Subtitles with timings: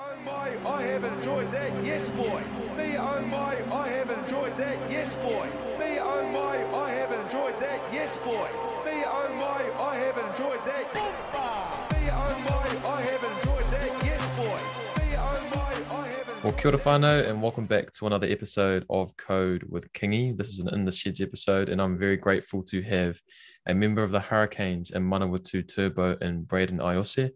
[0.00, 2.42] oh my, I have enjoyed that, yes boy.
[2.76, 5.46] Me oh my, I have enjoyed that, yes boy.
[5.78, 8.48] Me oh my, I have enjoyed that, yes boy.
[8.86, 10.94] Me oh my, I have enjoyed that.
[10.94, 14.58] Me oh my, I have enjoyed that, yes boy.
[15.02, 18.28] Me oh my, I have enjoyed Well, kia ora whanau, and welcome back to another
[18.28, 20.36] episode of Code with Kingy.
[20.36, 23.20] This is an In the Sheds episode, and I'm very grateful to have
[23.66, 27.30] a member of the Hurricanes and Manawatu Turbo and Brayden Iose.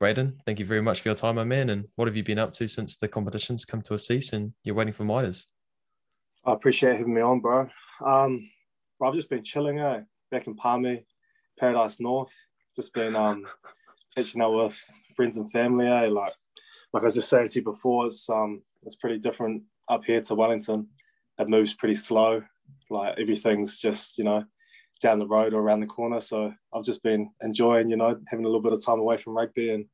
[0.00, 1.68] Brayden, thank you very much for your time, my man.
[1.68, 4.54] And what have you been up to since the competition's come to a cease and
[4.64, 5.46] you're waiting for Midas?
[6.46, 7.68] I appreciate having me on, bro.
[8.04, 8.48] Um,
[8.98, 10.00] bro, I've just been chilling eh?
[10.30, 11.04] back in Palmy,
[11.58, 12.32] Paradise North.
[12.74, 13.44] Just been um,
[14.16, 14.82] catching up with
[15.14, 15.86] friends and family.
[15.86, 16.06] Eh?
[16.06, 16.32] Like,
[16.94, 20.22] like I was just saying to you before, it's um, it's pretty different up here
[20.22, 20.88] to Wellington.
[21.38, 22.42] It moves pretty slow.
[22.88, 24.44] Like everything's just you know
[25.00, 26.20] down the road or around the corner.
[26.20, 29.36] So I've just been enjoying, you know, having a little bit of time away from
[29.36, 29.86] rugby and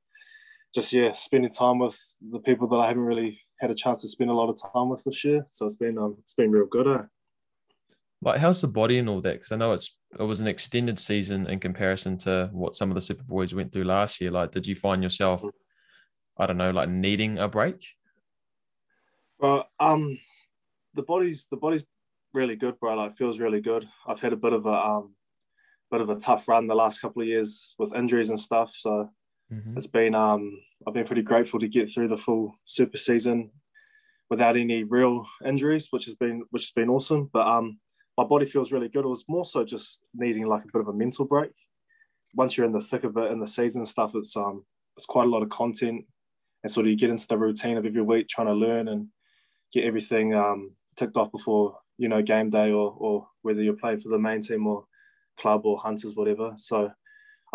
[0.74, 1.98] just yeah, spending time with
[2.30, 4.88] the people that I haven't really had a chance to spend a lot of time
[4.88, 5.46] with this year.
[5.50, 6.86] So it's been um, it's been real good.
[6.86, 7.02] Eh?
[8.22, 9.34] Like, how's the body and all that?
[9.34, 12.94] Because I know it's it was an extended season in comparison to what some of
[12.94, 14.30] the Super Boys went through last year.
[14.30, 15.42] Like, did you find yourself,
[16.38, 17.84] I don't know, like needing a break?
[19.38, 20.18] Well, um,
[20.94, 21.84] the body's the body's
[22.32, 22.94] really good, bro.
[22.94, 23.86] Like, feels really good.
[24.06, 25.14] I've had a bit of a um,
[25.90, 28.72] bit of a tough run the last couple of years with injuries and stuff.
[28.74, 29.10] So
[29.52, 29.76] Mhm.
[29.76, 33.50] it's been um, I've been pretty grateful to get through the full super season
[34.28, 37.30] without any real injuries, which has been which has been awesome.
[37.32, 37.78] But um,
[38.18, 39.04] my body feels really good.
[39.04, 41.52] It was more so just needing like a bit of a mental break.
[42.34, 44.64] Once you're in the thick of it in the season and stuff, it's um,
[44.96, 46.04] it's quite a lot of content,
[46.62, 49.08] and sort of you get into the routine of every week trying to learn and
[49.72, 54.00] get everything um, ticked off before you know game day or or whether you're playing
[54.00, 54.86] for the main team or
[55.38, 56.54] club or hunters whatever.
[56.56, 56.90] So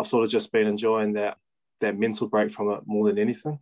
[0.00, 1.36] I've sort of just been enjoying that
[1.82, 3.58] that mental break from it more than anything.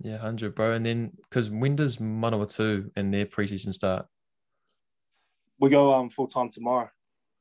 [0.00, 0.72] Yeah, 100, bro.
[0.72, 4.06] And then, because when does Manawatu and their preseason start?
[5.60, 6.90] We go um full time tomorrow.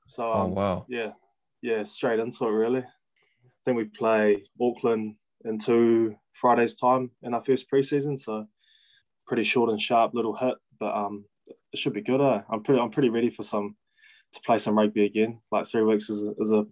[0.08, 0.86] So Oh, um, wow.
[0.88, 1.14] yeah,
[1.62, 2.82] yeah, straight into it really.
[2.82, 5.16] I think we play Auckland
[5.46, 8.46] in two Fridays time in our first preseason, so
[9.26, 11.26] pretty short and sharp little hit, but um
[11.72, 12.22] it should be good.
[12.22, 12.42] Eh?
[12.52, 13.76] I'm pretty I'm pretty ready for some
[14.34, 15.40] to play some rugby again.
[15.52, 16.66] Like three weeks is a, is a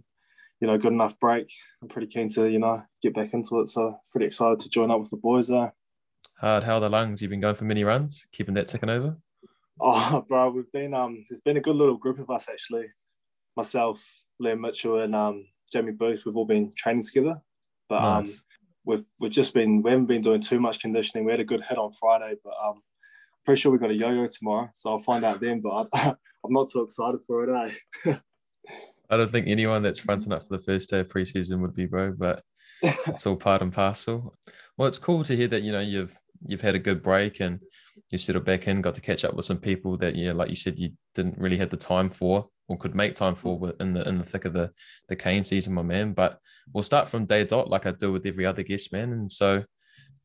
[0.62, 1.52] you know good enough break.
[1.82, 4.92] I'm pretty keen to you know get back into it, so pretty excited to join
[4.92, 5.74] up with the boys there.
[6.40, 6.64] Hard.
[6.64, 7.22] How are the lungs?
[7.22, 9.18] You've been going for many runs, keeping that ticking over?
[9.80, 11.26] Oh, bro, we've been um.
[11.30, 12.86] There's been a good little group of us actually.
[13.58, 14.02] Myself,
[14.42, 16.24] Liam Mitchell, and um, Jamie Booth.
[16.26, 17.42] We've all been training together,
[17.90, 18.34] but um,
[18.86, 21.26] we've we've just been we haven't been doing too much conditioning.
[21.26, 22.82] We had a good hit on Friday, but um,
[23.46, 25.62] pretty sure we got a yo-yo tomorrow, so I'll find out then.
[25.62, 26.10] But I,
[26.46, 27.74] I'm not so excited for it,
[28.06, 28.16] eh?
[29.12, 31.86] I don't think anyone that's fronting up for the first day of preseason would be,
[31.86, 32.42] bro, but
[32.82, 34.34] it's all part and parcel.
[34.78, 36.18] Well, it's cool to hear that, you know, you've
[36.48, 37.60] you've had a good break and
[38.10, 40.56] you settled back in, got to catch up with some people that, yeah, like you
[40.56, 44.08] said, you didn't really have the time for or could make time for in the
[44.08, 44.72] in the thick of the
[45.10, 46.14] the cane season, my man.
[46.14, 46.40] But
[46.74, 49.12] we'll start from day dot, like I do with every other guest, man.
[49.12, 49.66] And so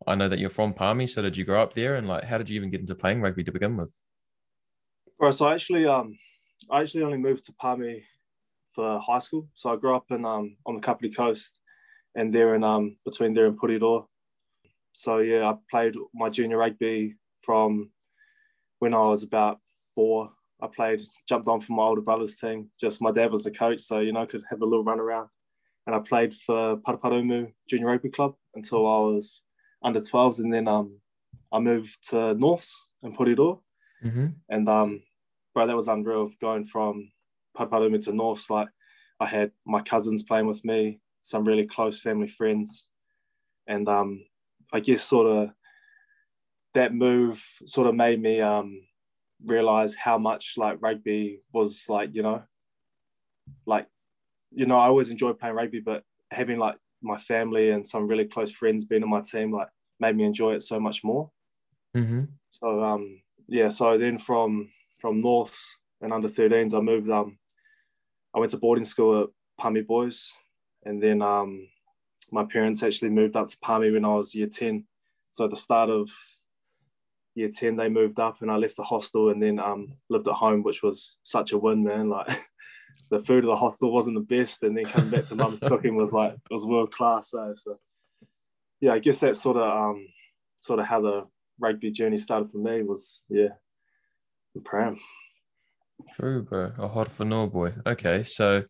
[0.07, 1.09] I know that you're from Palmy.
[1.09, 1.97] So did you grow up there?
[1.97, 3.93] And like, how did you even get into playing rugby to begin with?
[5.19, 6.17] Right, so I actually um
[6.71, 8.05] I actually only moved to Palmy
[8.77, 9.49] for high school.
[9.55, 11.59] So I grew up in um on the Kapiti coast
[12.15, 14.07] and there in um between there and Porirua.
[14.93, 17.91] So yeah, I played my junior rugby from
[18.79, 19.59] when I was about
[19.95, 20.31] four.
[20.63, 22.71] I played, jumped on for my older brother's team.
[22.81, 25.01] Just my dad was the coach, so you know, I could have a little run
[25.01, 25.29] around.
[25.87, 29.43] And I played for Paraparaumu Junior Rugby Club until I was
[29.83, 31.01] under 12s, and then um
[31.53, 32.71] I moved to North
[33.03, 33.61] in Porirua
[34.05, 34.27] Mm-hmm.
[34.51, 35.03] and um,
[35.55, 37.11] bro, that was unreal going from
[37.57, 38.51] Paparumu to Norths.
[38.51, 38.69] Like,
[39.21, 42.89] I had my cousins playing with me, some really close family friends,
[43.67, 44.25] and um,
[44.73, 45.51] I guess sort of
[46.75, 48.83] that move sort of made me um
[49.45, 52.43] realize how much like rugby was like, you know,
[53.67, 53.87] like,
[54.51, 58.25] you know, I always enjoyed playing rugby, but having like my family and some really
[58.25, 59.69] close friends being on my team like
[60.01, 61.31] made me enjoy it so much more.
[61.97, 62.25] Mm-hmm.
[62.51, 64.69] So um yeah, so then from
[65.01, 65.59] from North
[66.01, 67.39] and under 13s, I moved um
[68.37, 69.29] I went to boarding school at
[69.59, 70.35] Palmy Boys,
[70.85, 71.69] and then um
[72.31, 74.85] my parents actually moved up to Palmy when I was year 10.
[75.31, 76.11] So at the start of
[77.35, 80.35] year 10, they moved up and I left the hostel and then um lived at
[80.35, 82.11] home, which was such a win, man.
[82.11, 82.29] Like
[83.11, 85.97] the food of the hostel wasn't the best, and then coming back to mum's cooking
[85.97, 87.31] was like it was world class.
[87.31, 87.79] So, so
[88.81, 90.09] yeah, I guess that's sort of um
[90.61, 91.27] sort of how the
[91.59, 93.55] rugby journey started for me was yeah,
[94.55, 94.99] in Pram.
[96.17, 96.73] True, bro.
[96.79, 97.73] A hot for no boy.
[97.87, 98.65] Okay, so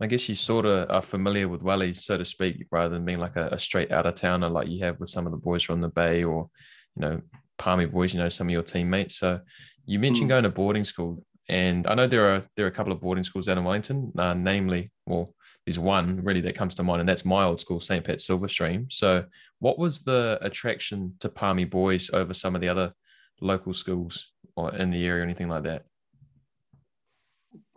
[0.00, 3.18] I guess you sort of are familiar with wellies, so to speak, rather than being
[3.20, 5.62] like a, a straight out of towner like you have with some of the boys
[5.62, 6.50] from the Bay or,
[6.96, 7.20] you know,
[7.58, 9.16] Palmy boys, you know, some of your teammates.
[9.16, 9.40] So
[9.86, 10.30] you mentioned mm.
[10.30, 13.24] going to boarding school, and I know there are there are a couple of boarding
[13.24, 15.34] schools out in Wellington, uh, namely, well,
[15.66, 18.04] there's one really that comes to mind, and that's my old school, St.
[18.04, 18.92] Pat's Silverstream.
[18.92, 19.24] So,
[19.60, 22.92] what was the attraction to Palmy boys over some of the other
[23.40, 25.84] local schools or in the area or anything like that?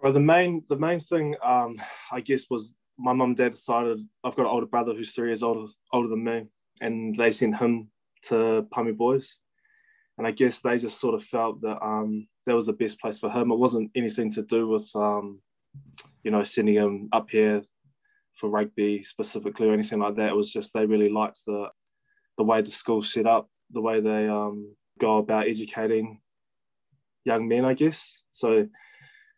[0.06, 1.81] Well, the main the main thing, um,
[2.12, 5.30] I guess, was my mum and dad decided I've got an older brother who's three
[5.30, 6.44] years older older than me,
[6.80, 7.90] and they sent him
[8.28, 9.40] to Palmy Boys,
[10.19, 13.18] and I guess they just sort of felt that um, that was the best place
[13.18, 13.50] for him.
[13.50, 15.42] It wasn't anything to do with um,
[16.24, 17.63] you know sending him up here
[18.36, 20.30] for rugby specifically or anything like that.
[20.30, 21.69] It was just they really liked the
[22.38, 26.22] the way the school set up, the way they um, go about educating
[27.24, 28.16] young men, I guess.
[28.30, 28.68] So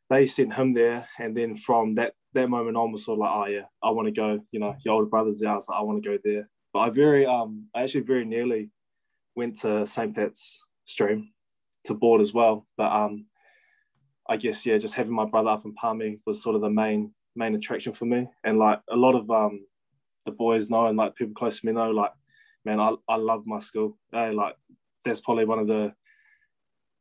[0.10, 3.32] they sent him there, and then from that that moment on was sort of like,
[3.34, 4.40] oh yeah, I want to go.
[4.52, 6.50] You know, your older brother's there, so I want to go there.
[6.74, 8.70] But I very um I actually very nearly
[9.36, 10.16] went to St.
[10.16, 11.32] Pat's stream
[11.86, 12.68] to board as well.
[12.78, 13.26] But um
[14.30, 17.14] I guess yeah, just having my brother up in Palmy was sort of the main
[17.36, 18.28] main attraction for me.
[18.44, 19.66] And like a lot of um
[20.26, 22.12] the boys know and like people close to me know, like,
[22.66, 23.98] man, I, I love my school.
[24.12, 24.56] Hey, like
[25.06, 25.94] that's probably one of the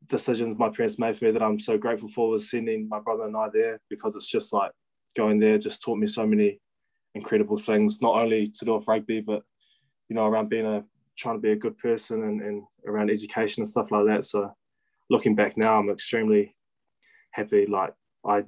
[0.07, 3.25] decisions my parents made for me that I'm so grateful for was sending my brother
[3.25, 4.71] and I there because it's just like
[5.15, 6.59] going there just taught me so many
[7.15, 9.43] incredible things, not only to do with rugby, but
[10.09, 10.83] you know, around being a
[11.17, 14.23] trying to be a good person and, and around education and stuff like that.
[14.23, 14.51] So
[15.09, 16.55] looking back now, I'm extremely
[17.31, 17.65] happy.
[17.65, 17.93] Like
[18.25, 18.45] I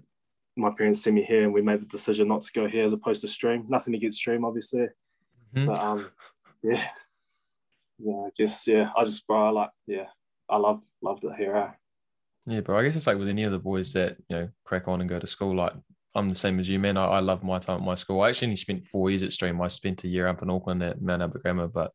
[0.55, 2.93] my parents sent me here and we made the decision not to go here as
[2.93, 3.65] opposed to stream.
[3.69, 4.87] Nothing to get stream, obviously.
[5.55, 5.65] Mm-hmm.
[5.65, 6.11] But um
[6.63, 6.83] yeah.
[8.01, 10.05] Yeah, I guess yeah, I just bro, I like yeah,
[10.49, 11.77] I love loved it here.
[12.45, 14.87] Yeah, but I guess it's like with any of the boys that you know crack
[14.87, 15.55] on and go to school.
[15.55, 15.73] Like
[16.15, 16.97] I'm the same as you, man.
[16.97, 18.21] I, I love my time at my school.
[18.21, 19.61] I actually only spent four years at Stream.
[19.61, 21.91] I spent a year up in Auckland at Mount Albert Grammar, but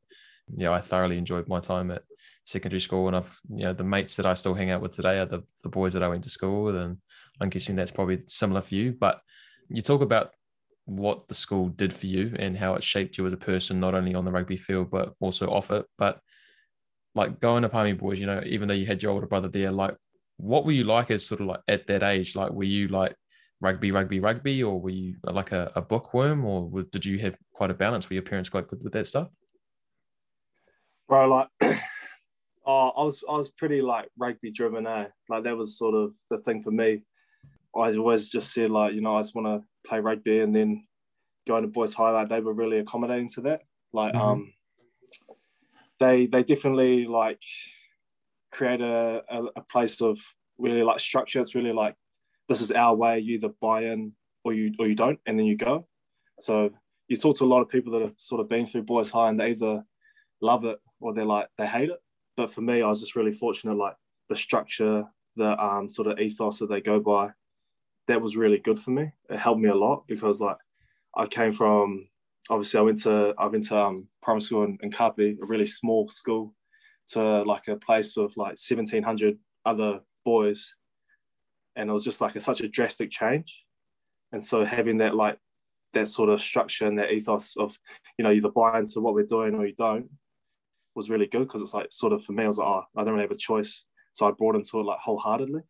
[0.57, 2.03] yeah, I thoroughly enjoyed my time at
[2.45, 3.09] secondary school.
[3.09, 5.43] And I've you know the mates that I still hang out with today are the
[5.63, 6.99] the boys that I went to school with, and
[7.41, 8.93] I'm guessing that's probably similar for you.
[8.93, 9.21] But
[9.69, 10.31] you talk about
[10.87, 13.95] what the school did for you and how it shaped you as a person, not
[13.95, 15.87] only on the rugby field but also off it.
[15.99, 16.21] But
[17.15, 19.71] like going to Palmy Boys, you know, even though you had your older brother there,
[19.71, 19.97] like
[20.37, 22.35] what were you like as sort of like at that age?
[22.35, 23.15] Like, were you like
[23.61, 27.37] rugby, rugby, rugby, or were you like a, a bookworm, or was, did you have
[27.53, 28.09] quite a balance?
[28.09, 29.29] Were your parents quite good with that stuff?
[31.09, 31.49] Bro, like,
[32.67, 35.07] oh, I was I was pretty like rugby driven, eh?
[35.29, 37.03] Like that was sort of the thing for me.
[37.77, 40.87] I always just said like, you know, I just want to play rugby, and then
[41.47, 43.63] going to boys high, like they were really accommodating to that.
[43.93, 44.23] Like, mm-hmm.
[44.23, 44.53] um,
[46.01, 47.43] they they definitely like
[48.51, 50.19] create a, a, a, place of
[50.59, 51.41] really like structure.
[51.41, 51.95] It's really like
[52.49, 53.19] this is our way.
[53.19, 54.13] You either buy in
[54.45, 55.87] or you or you don't, and then you go.
[56.41, 56.71] So
[57.09, 59.29] you talk to a lot of people that have sort of been through Boys High,
[59.29, 59.85] and they either
[60.41, 62.01] love it or they're like they hate it.
[62.37, 63.75] But for me, I was just really fortunate.
[63.75, 63.97] Like
[64.29, 65.05] the structure,
[65.37, 67.31] the um, sort of ethos that they go by,
[68.07, 69.13] that was really good for me.
[69.31, 70.59] It helped me a lot because like
[71.17, 72.09] I came from
[72.51, 75.67] obviously I went to I went to um, primary school in, in Kapi, a really
[75.67, 76.55] small school,
[77.09, 80.75] to like a place with like 1,700 other boys,
[81.77, 83.65] and it was just like a, such a drastic change.
[84.33, 85.39] And so having that like
[85.95, 87.79] that sort of structure and that ethos of
[88.19, 90.11] you know either buy into what we're doing or you don't
[90.95, 93.05] was really good because it's like sort of for me I was like oh I
[93.05, 95.63] don't really have a choice so I brought into it like wholeheartedly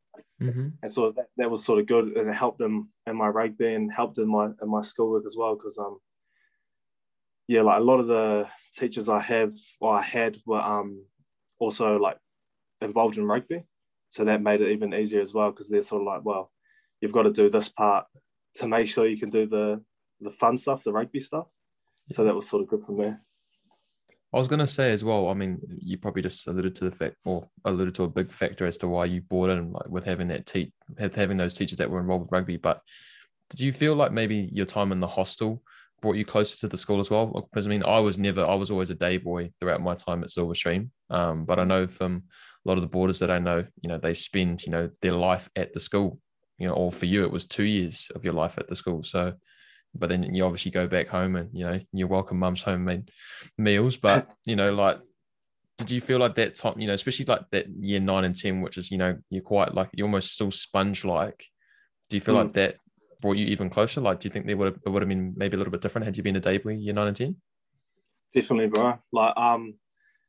[0.42, 0.68] mm-hmm.
[0.82, 3.74] and so that, that was sort of good and it helped them in my rugby
[3.74, 5.98] and helped in my in my schoolwork as well because um
[7.46, 11.04] yeah, like a lot of the teachers I have or I had were um,
[11.58, 12.18] also like
[12.80, 13.64] involved in rugby.
[14.08, 16.50] So that made it even easier as well because they're sort of like, well,
[17.00, 18.06] you've got to do this part
[18.56, 19.82] to make sure you can do the
[20.20, 21.46] the fun stuff, the rugby stuff.
[22.12, 23.12] So that was sort of good for me.
[24.32, 25.28] I was to say as well.
[25.28, 28.66] I mean, you probably just alluded to the fact, or alluded to a big factor
[28.66, 31.90] as to why you bought in, like with having that te- having those teachers that
[31.90, 32.56] were involved with rugby.
[32.56, 32.80] But
[33.50, 35.62] did you feel like maybe your time in the hostel
[36.04, 37.48] brought you closer to the school as well?
[37.50, 40.22] Because I mean, I was never, I was always a day boy throughout my time
[40.22, 40.90] at Silverstream.
[41.08, 42.24] Um, but I know from
[42.64, 45.14] a lot of the boarders that I know, you know, they spend, you know, their
[45.14, 46.20] life at the school,
[46.58, 49.02] you know, or for you, it was two years of your life at the school.
[49.02, 49.32] So,
[49.94, 53.10] but then you obviously go back home and, you know, you welcome mum's homemade
[53.56, 53.96] meals.
[53.96, 54.98] But, you know, like,
[55.78, 58.60] did you feel like that time, you know, especially like that year nine and 10,
[58.60, 61.46] which is, you know, you're quite like, you're almost still sponge like,
[62.10, 62.44] do you feel mm.
[62.44, 62.76] like that
[63.20, 64.00] brought you even closer?
[64.00, 65.80] Like, do you think they would have, it would have been maybe a little bit
[65.82, 67.36] different had you been a debut year nine and ten?
[68.34, 68.98] Definitely, bro.
[69.12, 69.74] Like, um,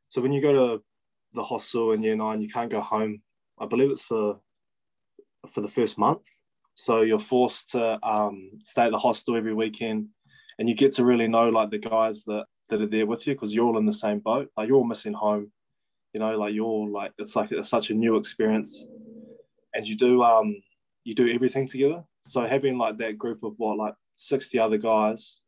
[0.10, 0.84] so when you go to
[1.34, 3.22] the hostel in year nine, you can't go home.
[3.60, 4.40] I believe it's for
[5.54, 6.26] for the first month
[6.76, 10.10] So you're forced to um, stay at the hostel every weekend,
[10.60, 13.34] and you get to really know like the guys that that are there with you
[13.34, 14.50] because you're all in the same boat.
[14.58, 15.52] Like you're all missing home,
[16.14, 16.38] you know.
[16.38, 18.86] Like you're like it's like it's such a new experience,
[19.74, 20.56] and you do um
[21.06, 22.04] you do everything together.
[22.26, 25.42] So having like that group of what like sixty other guys,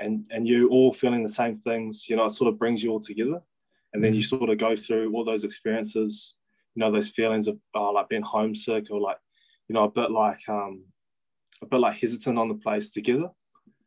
[0.00, 2.90] and and you all feeling the same things, you know, it sort of brings you
[2.90, 3.40] all together,
[3.92, 6.36] and then you sort of go through all those experiences,
[6.74, 9.18] you know, those feelings of oh, like being homesick or like
[9.68, 10.84] you know, a bit like um,
[11.62, 13.28] a bit like hesitant on the place together.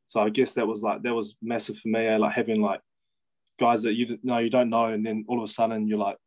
[0.08, 2.06] So I guess that was like that was massive for me.
[2.08, 2.18] Eh?
[2.18, 2.82] Like having like
[3.60, 6.18] guys that you know you don't know, and then all of a sudden you're like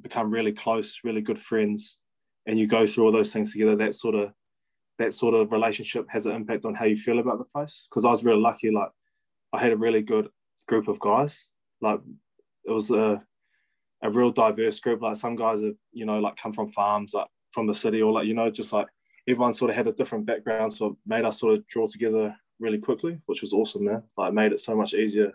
[0.00, 1.98] become really close, really good friends,
[2.46, 3.76] and you go through all those things together.
[3.76, 4.32] That sort of
[5.00, 7.88] that sort of relationship has an impact on how you feel about the place.
[7.90, 8.70] Because I was really lucky.
[8.70, 8.90] Like
[9.52, 10.28] I had a really good
[10.68, 11.46] group of guys.
[11.80, 12.00] Like
[12.64, 13.20] it was a
[14.02, 15.02] a real diverse group.
[15.02, 18.12] Like some guys have you know like come from farms, like from the city or
[18.12, 18.86] like you know just like
[19.28, 22.34] everyone sort of had a different background so it made us sort of draw together
[22.58, 25.32] really quickly which was awesome man like made it so much easier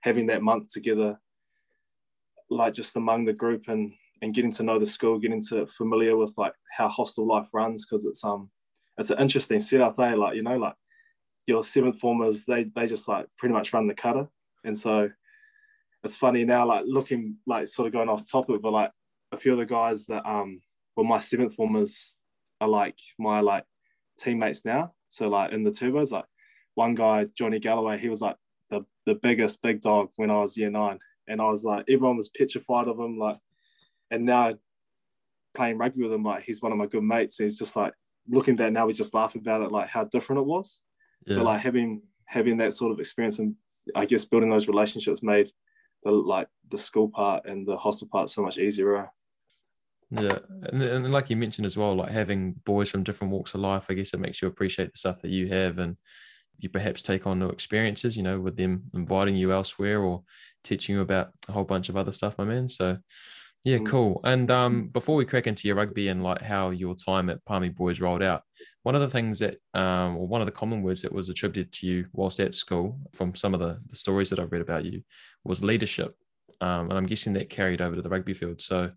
[0.00, 1.18] having that month together
[2.50, 6.16] like just among the group and and getting to know the school getting to familiar
[6.16, 8.50] with like how hostel life runs because it's um
[8.98, 10.74] it's an interesting setup there like you know like
[11.46, 14.26] your seventh formers they they just like pretty much run the cutter
[14.64, 15.08] and so
[16.04, 18.90] it's funny now like looking like sort of going off topic but like
[19.32, 20.60] a few of the guys that um
[20.98, 22.16] well, my seventh formers
[22.60, 23.64] are like my like
[24.18, 24.90] teammates now.
[25.08, 26.24] So like in the turbos, like
[26.74, 28.34] one guy, Johnny Galloway, he was like
[28.68, 30.98] the, the biggest big dog when I was year nine.
[31.28, 33.16] And I was like, everyone was petrified of him.
[33.16, 33.38] Like,
[34.10, 34.54] and now
[35.54, 37.38] playing rugby with him, like he's one of my good mates.
[37.38, 37.92] He's just like
[38.28, 40.80] looking back now, we just laugh about it, like how different it was.
[41.26, 41.36] Yeah.
[41.36, 43.54] But like having having that sort of experience and
[43.94, 45.50] I guess building those relationships made
[46.02, 49.10] the like the school part and the hostel part so much easier.
[50.10, 53.60] Yeah, and, and like you mentioned as well, like having boys from different walks of
[53.60, 55.96] life, I guess it makes you appreciate the stuff that you have, and
[56.58, 58.16] you perhaps take on new experiences.
[58.16, 60.22] You know, with them inviting you elsewhere or
[60.64, 62.68] teaching you about a whole bunch of other stuff, my man.
[62.68, 62.96] So,
[63.64, 63.86] yeah, mm.
[63.86, 64.20] cool.
[64.24, 67.68] And um, before we crack into your rugby and like how your time at Palmy
[67.68, 68.42] Boys rolled out,
[68.82, 71.72] one of the things that, um, or one of the common words that was attributed
[71.72, 74.84] to you whilst at school from some of the, the stories that I've read about
[74.84, 75.02] you
[75.44, 76.16] was leadership.
[76.60, 78.60] Um, and I'm guessing that carried over to the rugby field.
[78.60, 78.90] So,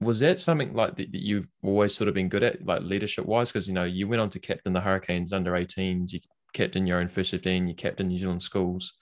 [0.00, 3.24] was that something like that, that you've always sort of been good at, like leadership
[3.24, 3.50] wise?
[3.50, 6.20] Because you know you went on to captain the Hurricanes under 18s, you
[6.52, 8.92] captain your own first 15, you captain New Zealand schools,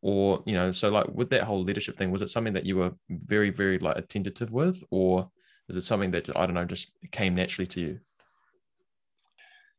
[0.00, 2.76] or you know, so like with that whole leadership thing, was it something that you
[2.76, 5.30] were very, very like attentive with, or
[5.68, 8.00] is it something that I don't know just came naturally to you?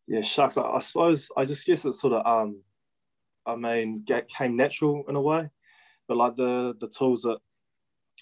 [0.07, 0.57] Yeah, shucks.
[0.57, 2.63] I, I suppose I just guess it sort of um,
[3.45, 5.49] I mean, came natural in a way,
[6.07, 7.37] but like the the tools that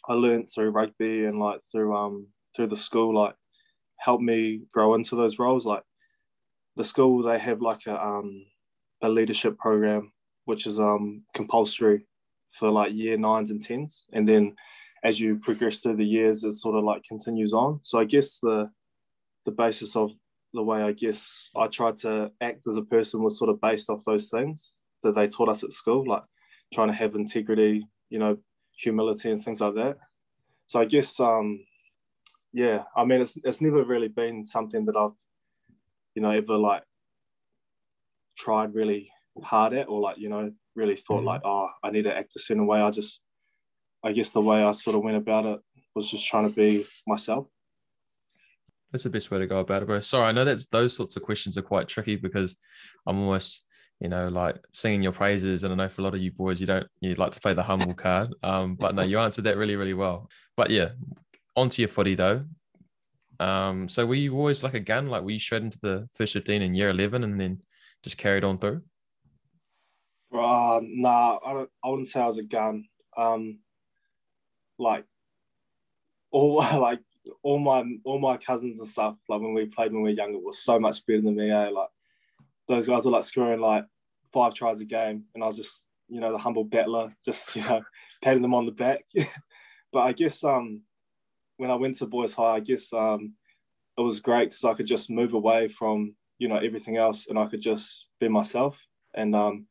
[0.07, 3.35] I learned through rugby and like through um through the school like
[3.97, 5.65] helped me grow into those roles.
[5.65, 5.83] Like
[6.75, 8.45] the school, they have like a um
[9.01, 10.11] a leadership program
[10.47, 12.07] which is um compulsory
[12.51, 14.55] for like year nines and tens, and then
[15.03, 17.79] as you progress through the years, it sort of like continues on.
[17.83, 18.69] So I guess the
[19.45, 20.11] the basis of
[20.53, 23.89] the way I guess I tried to act as a person was sort of based
[23.89, 26.23] off those things that they taught us at school, like
[26.73, 28.37] trying to have integrity, you know,
[28.77, 29.97] humility and things like that.
[30.67, 31.59] So I guess, um,
[32.53, 35.17] yeah, I mean, it's it's never really been something that I've,
[36.15, 36.83] you know, ever like
[38.37, 39.11] tried really
[39.43, 41.27] hard at or like you know really thought mm-hmm.
[41.27, 42.79] like, oh, I need to act this in a certain way.
[42.79, 43.19] I just,
[44.03, 45.59] I guess the way I sort of went about it
[45.95, 47.47] was just trying to be myself.
[48.91, 49.99] That's the best way to go about it, bro.
[49.99, 52.55] Sorry, I know that's those sorts of questions are quite tricky because
[53.05, 53.67] I'm almost
[53.99, 55.63] you know, like singing your praises.
[55.63, 57.53] And I know for a lot of you boys, you don't, you like to play
[57.53, 58.33] the humble card.
[58.43, 60.29] Um, but no, you answered that really, really well.
[60.55, 60.89] But yeah,
[61.55, 62.41] onto your footy though.
[63.39, 65.07] Um, so were you always like a gun?
[65.07, 67.61] Like were you straight into the first 15 in year 11 and then
[68.03, 68.81] just carried on through?
[70.33, 72.85] Uh, nah, I, don't, I wouldn't say I was a gun.
[73.15, 73.59] Um,
[74.77, 75.05] like
[76.31, 76.99] all like
[77.41, 80.39] all my all my cousins and stuff, like when we played when we were younger,
[80.39, 81.51] was so much better than me.
[81.51, 81.69] Eh?
[81.69, 81.89] Like
[82.67, 83.85] those guys were like scoring like
[84.33, 87.63] five tries a game, and I was just you know the humble battler, just you
[87.63, 87.81] know
[88.23, 89.05] patting them on the back.
[89.93, 90.81] but I guess um
[91.57, 93.33] when I went to boys high, I guess um
[93.97, 97.39] it was great because I could just move away from you know everything else, and
[97.39, 98.79] I could just be myself.
[99.15, 99.65] And um,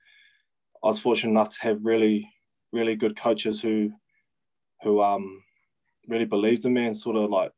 [0.85, 2.30] I was fortunate enough to have really
[2.73, 3.92] really good coaches who
[4.83, 5.42] who um
[6.09, 7.52] really believed in me and sort of like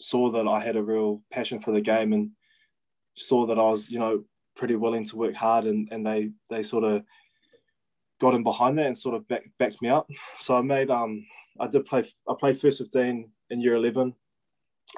[0.00, 2.30] saw that I had a real passion for the game and
[3.14, 4.24] saw that I was, you know,
[4.56, 7.02] pretty willing to work hard and, and they they sort of
[8.20, 10.08] got in behind that and sort of back, backed me up.
[10.38, 11.24] So I made um
[11.60, 14.14] I did play I played first 15 in year 11.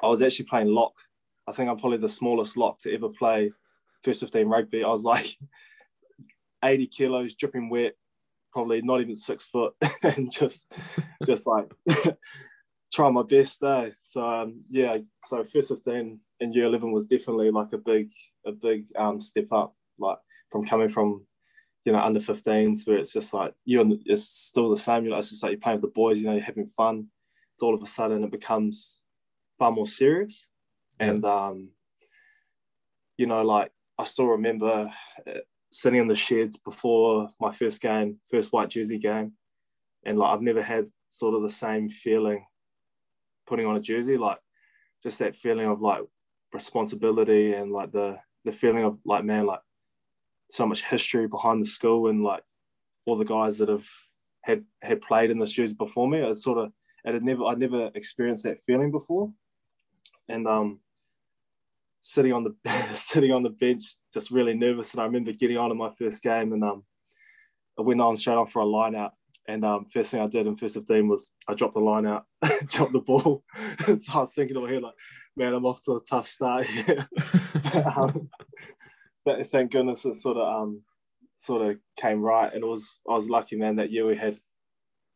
[0.03, 0.93] I was actually playing lock
[1.47, 3.51] I think I'm probably the smallest lock to ever play
[4.03, 4.83] first 15 rugby.
[4.83, 5.37] I was like
[6.65, 7.95] 80 kilos, dripping wet,
[8.51, 10.71] probably not even six foot, and just
[11.25, 11.71] just like
[12.93, 13.87] trying my best there.
[13.87, 13.91] Eh?
[14.01, 18.11] So um, yeah, so first 15 in year 11 was definitely like a big
[18.45, 20.17] a big um, step up, like
[20.51, 21.25] from coming from
[21.83, 25.03] you know under 15s where it's just like you and it's still the same.
[25.03, 26.19] You know, it's just like you're playing with the boys.
[26.19, 27.07] You know, you're having fun.
[27.53, 29.01] It's all of a sudden it becomes
[29.59, 30.47] far more serious,
[30.99, 31.69] and um,
[33.17, 34.91] you know, like I still remember
[35.27, 35.39] uh,
[35.75, 39.33] sitting in the sheds before my first game, first white jersey game,
[40.05, 42.45] and like I've never had sort of the same feeling
[43.45, 44.37] putting on a jersey, like
[45.03, 45.99] just that feeling of like
[46.53, 49.59] responsibility and like the the feeling of like man, like
[50.49, 52.43] so much history behind the school and like
[53.05, 53.89] all the guys that have
[54.43, 56.19] had had played in the shoes before me.
[56.19, 56.71] It's sort of
[57.03, 59.29] it had never I'd never experienced that feeling before,
[60.29, 60.79] and um,
[62.07, 62.55] sitting on the
[62.93, 63.81] sitting on the bench,
[64.13, 64.93] just really nervous.
[64.93, 66.83] And I remember getting on in my first game, and um,
[67.79, 69.13] I went on straight on for a line out.
[69.47, 72.25] And um, first thing I did in first 15 was I dropped the line out,
[72.67, 73.43] dropped the ball.
[73.85, 74.93] so I was thinking over here, like,
[75.35, 77.07] man, I'm off to a tough start here.
[77.95, 78.29] um,
[79.23, 80.81] but thank goodness it sort of um
[81.35, 82.53] sort of came right.
[82.53, 84.39] And it was I was lucky, man, that year we had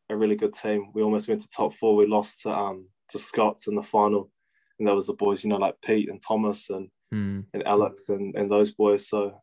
[0.10, 0.92] a really good team.
[0.94, 1.96] We almost went to top four.
[1.96, 4.32] We lost to um to Scots in the final,
[4.80, 7.44] and that was the boys, you know, like Pete and Thomas and mm.
[7.54, 9.08] and Alex and and those boys.
[9.08, 9.42] So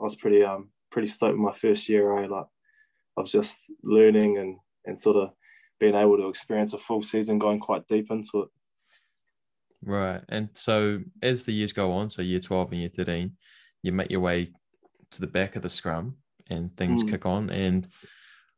[0.00, 2.18] I was pretty um pretty stoked my first year.
[2.18, 2.28] I eh?
[2.28, 2.46] like
[3.16, 5.30] I was just learning and and sort of
[5.78, 8.48] being able to experience a full season, going quite deep into it.
[9.84, 13.32] Right, and so as the years go on, so year twelve and year thirteen,
[13.82, 14.52] you make your way
[15.12, 16.16] to the back of the scrum
[16.50, 17.10] and things mm.
[17.10, 17.50] kick on.
[17.50, 17.86] And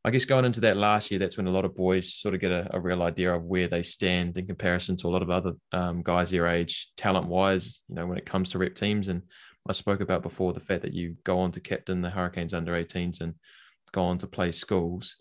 [0.07, 2.41] I guess going into that last year, that's when a lot of boys sort of
[2.41, 5.31] get a, a real idea of where they stand in comparison to a lot of
[5.31, 9.09] other um, guys their age, talent wise, you know, when it comes to rep teams.
[9.09, 9.23] And
[9.67, 12.73] I spoke about before the fact that you go on to captain the Hurricanes under
[12.73, 13.35] 18s and
[13.93, 15.17] go on to play schools.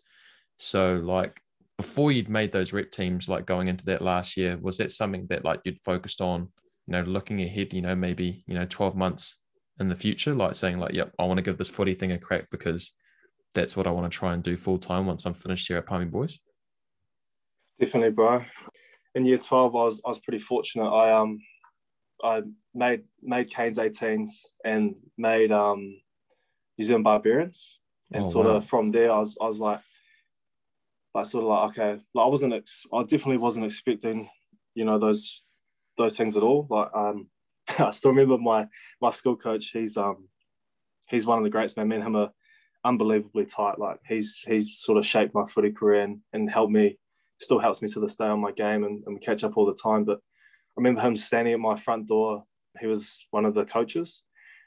[0.57, 1.39] So, like,
[1.77, 5.27] before you'd made those rep teams, like going into that last year, was that something
[5.29, 6.49] that like you'd focused on,
[6.87, 9.37] you know, looking ahead, you know, maybe, you know, 12 months
[9.79, 12.17] in the future, like saying like, yep, I want to give this footy thing a
[12.17, 12.91] crack because
[13.53, 15.85] that's what I want to try and do full time once I'm finished here at
[15.85, 16.39] Palmy Boys?
[17.79, 18.43] Definitely, bro.
[19.15, 20.89] In year twelve, I was I was pretty fortunate.
[20.89, 21.39] I um
[22.23, 22.41] I
[22.73, 24.29] made made Canes 18s
[24.63, 25.99] and made um
[26.77, 27.77] New Zealand Barbarians,
[28.11, 28.55] and oh, sort wow.
[28.55, 29.81] of from there, I was I was like
[31.13, 34.29] like sort of like okay, like I wasn't ex- I definitely wasn't expecting
[34.73, 35.43] you know those
[35.97, 36.65] those things at all.
[36.69, 37.27] Like um
[37.79, 38.67] I still remember my
[39.01, 39.69] my school coach.
[39.73, 40.27] He's um
[41.09, 41.87] he's one of the greats, man.
[41.87, 42.31] Me and him are
[42.85, 43.79] unbelievably tight.
[43.79, 46.97] Like he's he's sort of shaped my footy career and, and helped me,
[47.39, 49.77] still helps me to this day on my game and, and catch up all the
[49.81, 50.03] time.
[50.03, 52.43] But I remember him standing at my front door.
[52.79, 54.23] He was one of the coaches,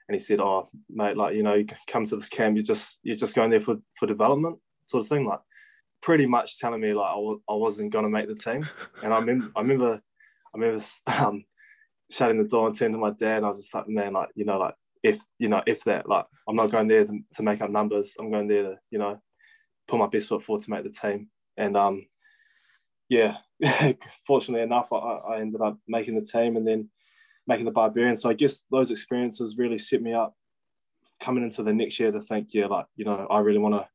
[0.08, 3.00] and he said, "Oh, mate, like you know, you come to this camp, you're just
[3.02, 5.40] you're just going there for for development, sort of thing." Like
[6.02, 8.66] pretty much telling me like I w- I wasn't going to make the team.
[9.02, 10.00] And I remember I remember
[10.54, 11.44] I remember um,
[12.10, 13.38] shutting the door and turning to my dad.
[13.38, 14.74] And I was just like, man, like, you know, like
[15.06, 18.16] if, you know, if that, like, I'm not going there to, to make up numbers.
[18.18, 19.20] I'm going there to, you know,
[19.86, 21.28] put my best foot forward to make the team.
[21.56, 22.06] And um,
[23.08, 23.36] yeah,
[24.26, 26.90] fortunately enough, I, I ended up making the team and then
[27.46, 28.16] making the Barbarian.
[28.16, 30.34] So I guess those experiences really set me up
[31.20, 33.88] coming into the next year to think, yeah, like, you know, I really want to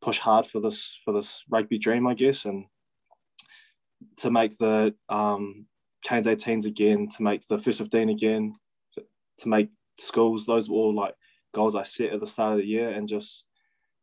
[0.00, 2.44] push hard for this, for this rugby dream, I guess.
[2.44, 2.66] And
[4.18, 5.66] to make the um,
[6.02, 8.54] Canes 18s again, to make the first 15 again,
[9.38, 10.46] to make schools.
[10.46, 11.14] Those were all like
[11.54, 13.44] goals I set at the start of the year and just,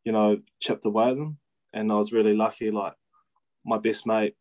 [0.04, 1.38] you know, chipped away at them.
[1.74, 2.72] And I was really lucky.
[2.72, 2.94] Like
[3.66, 4.36] my best mate,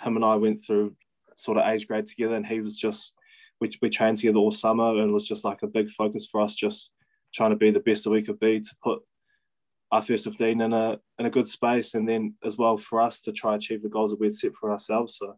[0.00, 0.96] him and I went through
[1.36, 3.14] sort of age grade together, and he was just
[3.60, 6.40] we, we trained together all summer, and it was just like a big focus for
[6.40, 6.90] us, just
[7.32, 9.02] trying to be the best that we could be to put
[9.92, 13.22] our first 15 in a in a good space, and then as well for us
[13.22, 15.16] to try achieve the goals that we'd set for ourselves.
[15.16, 15.36] So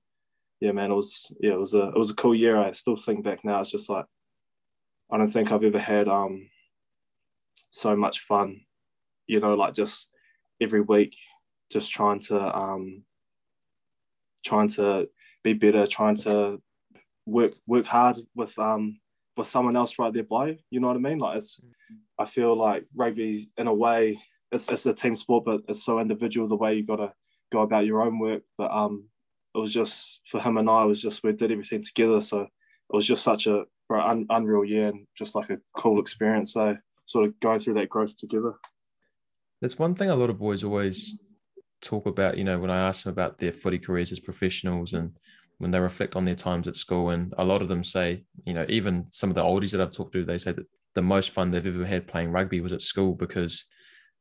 [0.61, 2.57] yeah, man, it was yeah, it was a it was a cool year.
[2.57, 3.61] I still think back now.
[3.61, 4.07] It's just like
[5.11, 6.49] I don't think I've ever had um
[7.71, 8.61] so much fun.
[9.27, 10.09] You know, like just
[10.61, 11.17] every week,
[11.71, 13.05] just trying to um
[14.45, 15.09] trying to
[15.43, 16.61] be better, trying to
[17.27, 19.01] work work hard with um
[19.37, 20.81] with someone else right there by you.
[20.81, 21.19] Know what I mean?
[21.19, 21.61] Like it's
[22.19, 24.19] I feel like rugby in a way
[24.53, 27.13] it's it's a team sport, but it's so individual the way you gotta
[27.53, 28.43] go about your own work.
[28.57, 29.09] But um
[29.55, 30.85] it was just for him and I.
[30.85, 32.21] It was just we did everything together.
[32.21, 32.47] So
[32.91, 36.53] was just such a un, unreal year and just like a cool experience.
[36.53, 38.55] So sort of going through that growth together.
[39.61, 41.19] That's one thing a lot of boys always
[41.81, 42.37] talk about.
[42.37, 45.17] You know, when I ask them about their footy careers as professionals and
[45.59, 47.11] when they reflect on their times at school.
[47.11, 49.93] And a lot of them say, you know, even some of the oldies that I've
[49.93, 52.83] talked to, they say that the most fun they've ever had playing rugby was at
[52.83, 53.65] school because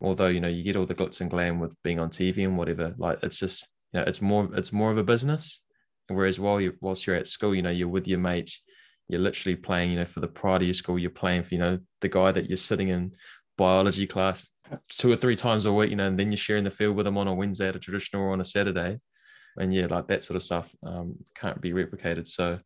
[0.01, 2.58] although, you know, you get all the glitz and glam with being on TV and
[2.58, 5.62] whatever, like it's just, you know, it's more, it's more of a business.
[6.08, 8.63] Whereas while you whilst you're at school, you know, you're with your mates,
[9.08, 11.60] you're literally playing, you know, for the pride of your school, you're playing for, you
[11.60, 13.13] know, the guy that you're sitting in
[13.58, 14.52] biology class
[14.89, 17.06] two or three times a week, you know, and then you're sharing the field with
[17.06, 19.00] them on a Wednesday at a traditional or on a Saturday
[19.58, 22.28] and yeah, like that sort of stuff um, can't be replicated.
[22.28, 22.60] So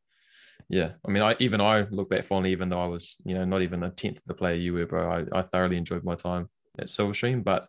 [0.69, 3.45] yeah, I mean, I even I look back fondly, even though I was, you know,
[3.45, 5.25] not even a tenth of the player you were, bro.
[5.33, 7.67] I, I thoroughly enjoyed my time at Silverstream, but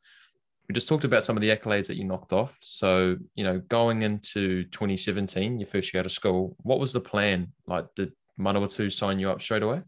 [0.70, 2.56] we just talked about some of the accolades that you knocked off.
[2.60, 7.00] So, you know, going into 2017, your first year out of school, what was the
[7.00, 7.52] plan?
[7.66, 9.82] Like, did Manawatu sign you up straight away?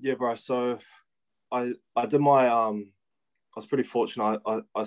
[0.00, 0.36] Yeah, bro.
[0.36, 0.78] So,
[1.50, 2.92] I I did my um,
[3.56, 4.40] I was pretty fortunate.
[4.46, 4.84] I, I, I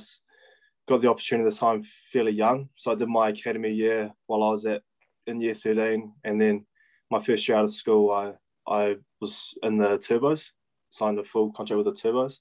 [0.88, 2.70] got the opportunity to sign fairly young.
[2.76, 4.82] So I did my academy year while I was at
[5.28, 6.10] in year 13.
[6.24, 6.66] And then
[7.10, 10.52] my first year out of school, I, I was in the Turbos,
[10.90, 12.38] signed a full contract with the Turbos.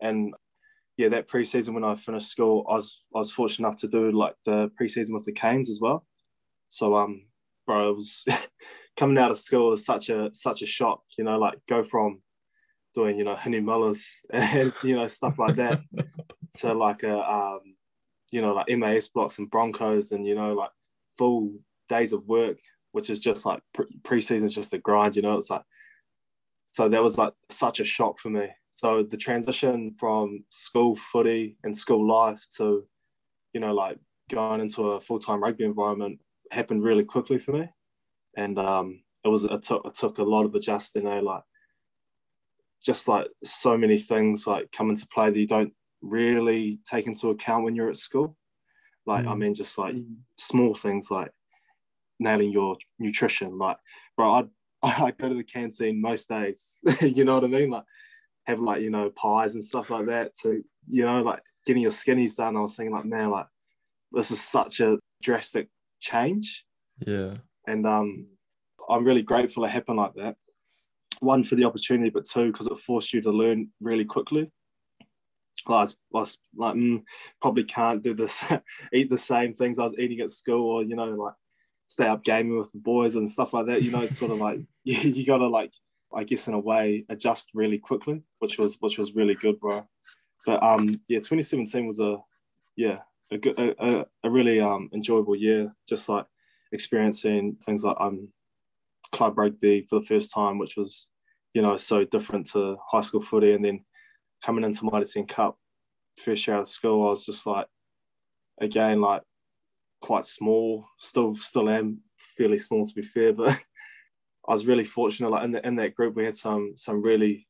[0.00, 0.32] And
[1.00, 4.12] yeah, that preseason when I finished school, I was I was fortunate enough to do
[4.12, 6.04] like the preseason with the Canes as well.
[6.68, 7.22] So um,
[7.66, 8.22] bro, it was
[8.98, 12.20] coming out of school was such a such a shock, you know, like go from
[12.94, 15.80] doing you know Henny Mullers and you know stuff like that
[16.58, 17.60] to like a um,
[18.30, 20.70] you know like MAS blocks and Broncos and you know like
[21.16, 21.54] full
[21.88, 22.58] days of work,
[22.92, 25.16] which is just like pre- preseason is just a grind.
[25.16, 25.62] You know, it's like
[26.64, 28.48] so that was like such a shock for me.
[28.80, 32.86] So the transition from school footy and school life to
[33.52, 33.98] you know like
[34.30, 36.18] going into a full time rugby environment
[36.50, 37.68] happened really quickly for me,
[38.38, 41.02] and um, it was it took it took a lot of adjusting.
[41.02, 41.42] You know, like
[42.82, 47.28] just like so many things like come into play that you don't really take into
[47.28, 48.34] account when you're at school.
[49.04, 49.30] Like, mm.
[49.30, 49.94] I mean, just like
[50.38, 51.32] small things like
[52.18, 53.58] nailing your nutrition.
[53.58, 53.76] Like,
[54.16, 54.48] bro, I'd,
[54.82, 57.68] I'd go to the canteen most days, you know what I mean?
[57.68, 57.84] Like,
[58.50, 61.90] have like, you know, pies and stuff like that to, you know, like getting your
[61.90, 62.56] skinnies done.
[62.56, 63.46] I was thinking, like, man, like,
[64.12, 65.68] this is such a drastic
[66.00, 66.64] change.
[67.06, 67.34] Yeah.
[67.66, 68.26] And um,
[68.88, 70.36] I'm really grateful it happened like that.
[71.20, 74.50] One, for the opportunity, but two, because it forced you to learn really quickly.
[75.66, 77.02] I was, I was like, mm,
[77.42, 78.44] probably can't do this,
[78.94, 81.34] eat the same things I was eating at school, or you know, like
[81.86, 83.82] stay up gaming with the boys and stuff like that.
[83.82, 85.72] You know, it's sort of like you, you got to like,
[86.14, 89.86] I guess in a way, adjust really quickly, which was which was really good, bro.
[90.46, 92.18] But um, yeah, 2017 was a
[92.76, 92.98] yeah
[93.30, 96.26] a good a, a really um enjoyable year, just like
[96.72, 98.28] experiencing things like um
[99.12, 101.08] club rugby for the first time, which was
[101.54, 103.84] you know so different to high school footy, and then
[104.44, 105.58] coming into Mitre 10 Cup
[106.18, 107.66] first year out of school, I was just like,
[108.60, 109.22] again, like
[110.00, 110.86] quite small.
[110.98, 112.00] Still, still am
[112.36, 113.62] fairly small to be fair, but
[114.50, 115.30] I was really fortunate.
[115.30, 117.46] Like in, the, in that group, we had some some really,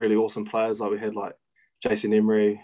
[0.00, 0.80] really awesome players.
[0.80, 1.34] Like we had like
[1.80, 2.60] Jason Emery,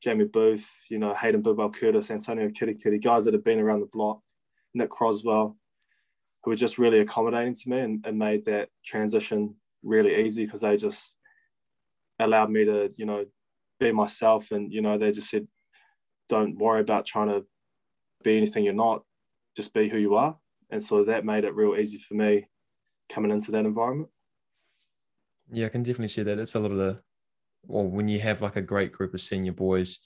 [0.00, 3.86] Jamie Booth, you know, Heiden Bedwell-Curtis, Antonio Kiri Kiri, guys that have been around the
[3.86, 4.20] block,
[4.72, 5.56] Nick Crosswell,
[6.44, 10.60] who were just really accommodating to me and, and made that transition really easy because
[10.60, 11.16] they just
[12.20, 13.26] allowed me to, you know,
[13.80, 14.52] be myself.
[14.52, 15.48] And, you know, they just said,
[16.28, 17.44] don't worry about trying to
[18.22, 19.02] be anything you're not,
[19.56, 20.36] just be who you are.
[20.70, 22.46] And so that made it real easy for me
[23.08, 24.08] coming into that environment.
[25.50, 26.36] Yeah, I can definitely see that.
[26.36, 27.00] That's a lot of the,
[27.64, 29.98] well, when you have like a great group of senior boys,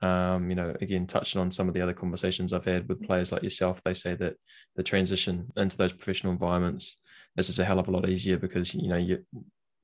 [0.00, 3.32] um, you know, again, touching on some of the other conversations I've had with players
[3.32, 4.36] like yourself, they say that
[4.76, 6.96] the transition into those professional environments
[7.36, 9.24] is just a hell of a lot easier because, you know, you,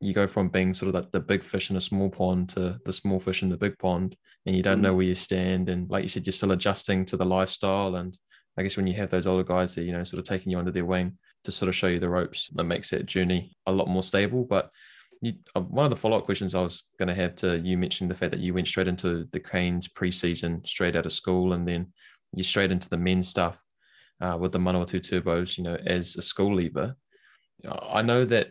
[0.01, 2.79] you go from being sort of like the big fish in a small pond to
[2.85, 4.97] the small fish in the big pond and you don't know mm.
[4.97, 8.19] where you stand and like you said you're still adjusting to the lifestyle and
[8.59, 10.59] i guess when you have those older guys that you know sort of taking you
[10.59, 13.73] under their wing to sort of show you the ropes that makes that journey a
[13.73, 14.71] lot more stable but
[15.21, 18.11] you, uh, one of the follow-up questions i was going to have to you mentioned
[18.11, 21.67] the fact that you went straight into the Canes preseason straight out of school and
[21.67, 21.93] then
[22.35, 23.63] you straight into the men's stuff
[24.21, 26.97] uh, with the Manawatu Turbos you know as a school leaver
[27.67, 28.49] I know that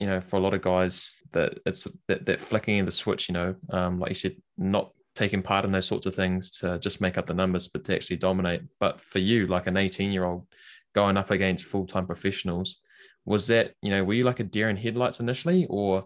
[0.00, 3.28] you know, for a lot of guys, that it's that, that flicking in the switch,
[3.28, 6.78] you know, um, like you said, not taking part in those sorts of things to
[6.78, 8.62] just make up the numbers, but to actually dominate.
[8.80, 10.46] But for you, like an 18 year old
[10.94, 12.80] going up against full time professionals,
[13.24, 15.66] was that, you know, were you like a deer in headlights initially?
[15.68, 16.04] Or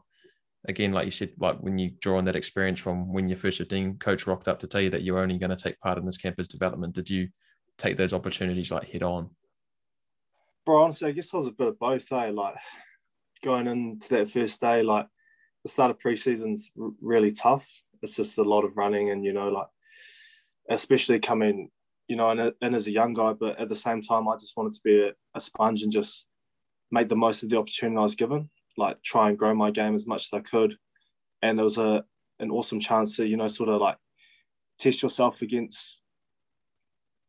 [0.66, 3.59] again, like you said, like when you draw on that experience from when your first
[3.59, 6.07] 15 coach rocked up to tell you that you're only going to take part in
[6.07, 7.29] this campus development, did you
[7.77, 9.31] take those opportunities like head on?
[10.64, 12.31] Bro, honestly, I guess I was a bit of both, eh?
[12.31, 12.57] Like,
[13.42, 15.07] going into that first day, like
[15.62, 17.66] the start of preseason's really tough.
[18.03, 19.68] It's just a lot of running, and you know, like
[20.70, 21.70] especially coming
[22.08, 24.56] you know, and, and as a young guy, but at the same time, I just
[24.56, 26.26] wanted to be a, a sponge and just
[26.90, 29.94] make the most of the opportunity I was given, like try and grow my game
[29.94, 30.76] as much as I could.
[31.42, 32.04] And it was a
[32.40, 33.98] an awesome chance to, you know, sort of like
[34.78, 36.00] test yourself against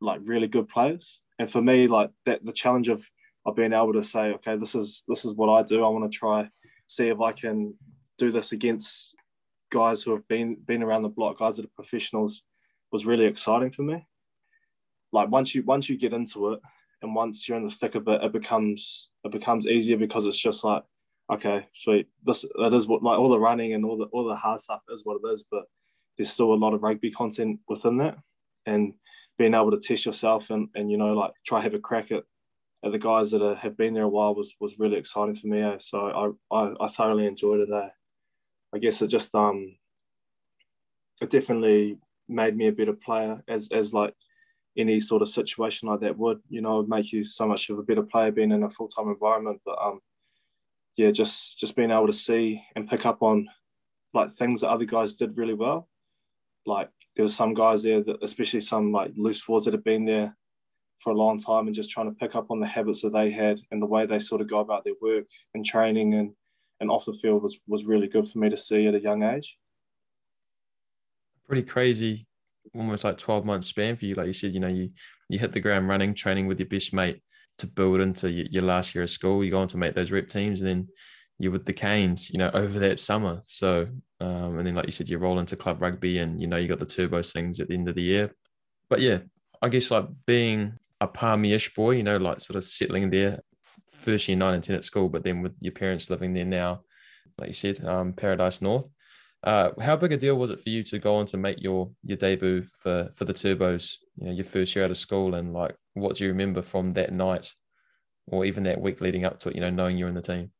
[0.01, 1.19] like really good players.
[1.39, 3.05] And for me, like that the challenge of
[3.45, 5.83] of being able to say, okay, this is this is what I do.
[5.83, 6.49] I want to try
[6.87, 7.75] see if I can
[8.17, 9.15] do this against
[9.71, 12.43] guys who have been been around the block, guys that are professionals,
[12.91, 14.05] was really exciting for me.
[15.11, 16.59] Like once you once you get into it,
[17.01, 20.37] and once you're in the thick of it, it becomes it becomes easier because it's
[20.37, 20.83] just like,
[21.31, 22.07] okay, sweet.
[22.23, 24.81] This that is what like all the running and all the all the hard stuff
[24.89, 25.63] is what it is, but
[26.17, 28.17] there's still a lot of rugby content within that,
[28.65, 28.93] and
[29.37, 32.23] being able to test yourself and and you know like try have a crack at
[32.83, 35.47] at the guys that are, have been there a while was was really exciting for
[35.47, 35.61] me.
[35.61, 35.77] Eh?
[35.79, 37.69] So I, I, I thoroughly enjoyed it.
[37.73, 37.89] Eh?
[38.73, 39.77] I guess it just um
[41.21, 44.13] it definitely made me a better player as as like
[44.79, 47.83] any sort of situation like that would you know make you so much of a
[47.83, 49.61] better player being in a full time environment.
[49.65, 49.99] But um
[50.95, 53.47] yeah, just just being able to see and pick up on
[54.13, 55.87] like things that other guys did really well.
[56.65, 60.05] Like there were some guys there that especially some like loose forwards that have been
[60.05, 60.35] there
[60.99, 63.31] for a long time and just trying to pick up on the habits that they
[63.31, 66.31] had and the way they sort of go about their work and training and,
[66.81, 69.23] and off the field was, was really good for me to see at a young
[69.23, 69.57] age.
[71.47, 72.27] Pretty crazy,
[72.75, 74.15] almost like 12 months span for you.
[74.15, 74.91] Like you said, you know, you,
[75.27, 77.21] you hit the ground running, training with your best mate
[77.59, 79.43] to build into your, last year of school.
[79.43, 80.87] You go on to make those rep teams and then
[81.37, 83.39] you're with the Canes, you know, over that summer.
[83.43, 83.87] So,
[84.19, 86.67] um, and then like you said, you roll into club rugby and, you know, you
[86.67, 88.33] got the turbos things at the end of the year.
[88.89, 89.19] But yeah,
[89.61, 93.39] I guess like being a Palmy-ish boy, you know, like sort of settling there,
[93.89, 96.81] first year nine and ten at school, but then with your parents living there now,
[97.37, 98.87] like you said, um, Paradise North.
[99.43, 101.89] Uh, how big a deal was it for you to go on to make your
[102.03, 103.95] your debut for for the Turbos?
[104.17, 106.93] You know, your first year out of school, and like, what do you remember from
[106.93, 107.51] that night,
[108.27, 109.55] or even that week leading up to it?
[109.55, 110.51] You know, knowing you're in the team.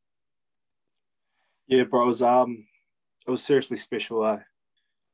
[1.66, 2.66] Yeah, bro, it was um,
[3.26, 4.38] it was seriously special, eh?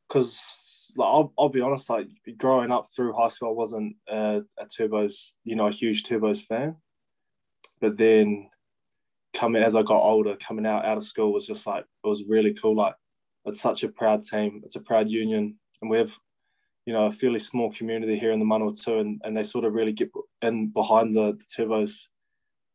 [0.08, 2.06] Because like I'll, I'll be honest, like
[2.38, 6.46] growing up through high school, I wasn't a, a Turbos, you know, a huge Turbos
[6.46, 6.76] fan.
[7.80, 8.48] But then
[9.34, 12.28] coming as I got older, coming out out of school was just like it was
[12.28, 12.76] really cool.
[12.76, 12.94] Like
[13.46, 14.62] it's such a proud team.
[14.64, 16.12] It's a proud union, and we have,
[16.84, 19.74] you know, a fairly small community here in the Manawatu, and, and they sort of
[19.74, 20.10] really get
[20.42, 22.06] in behind the, the Turbos,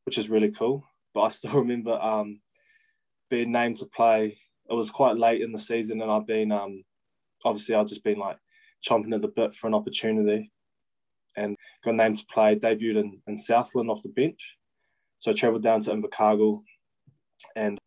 [0.05, 0.83] which is really cool.
[1.13, 2.41] But I still remember um,
[3.29, 4.37] being named to play.
[4.69, 6.83] It was quite late in the season, and I've been um,
[7.43, 8.37] obviously I've just been like
[8.87, 10.51] chomping at the bit for an opportunity
[11.35, 14.57] and got named to play, debuted in, in Southland off the bench.
[15.19, 16.63] So I travelled down to Invercargill
[17.55, 17.77] and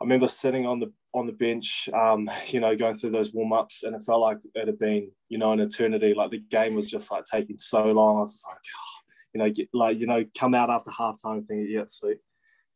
[0.00, 3.52] I remember sitting on the on the bench, um, you know, going through those warm
[3.52, 6.14] ups, and it felt like it had been, you know, an eternity.
[6.14, 8.16] Like the game was just like taking so long.
[8.16, 11.42] I was just like, oh, you know, get, like you know, come out after halftime,
[11.44, 12.18] thinking, yeah, sweet,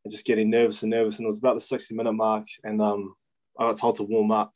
[0.05, 1.19] and just getting nervous and nervous.
[1.19, 3.15] And it was about the sixty minute mark, and um,
[3.59, 4.53] I got told to warm up,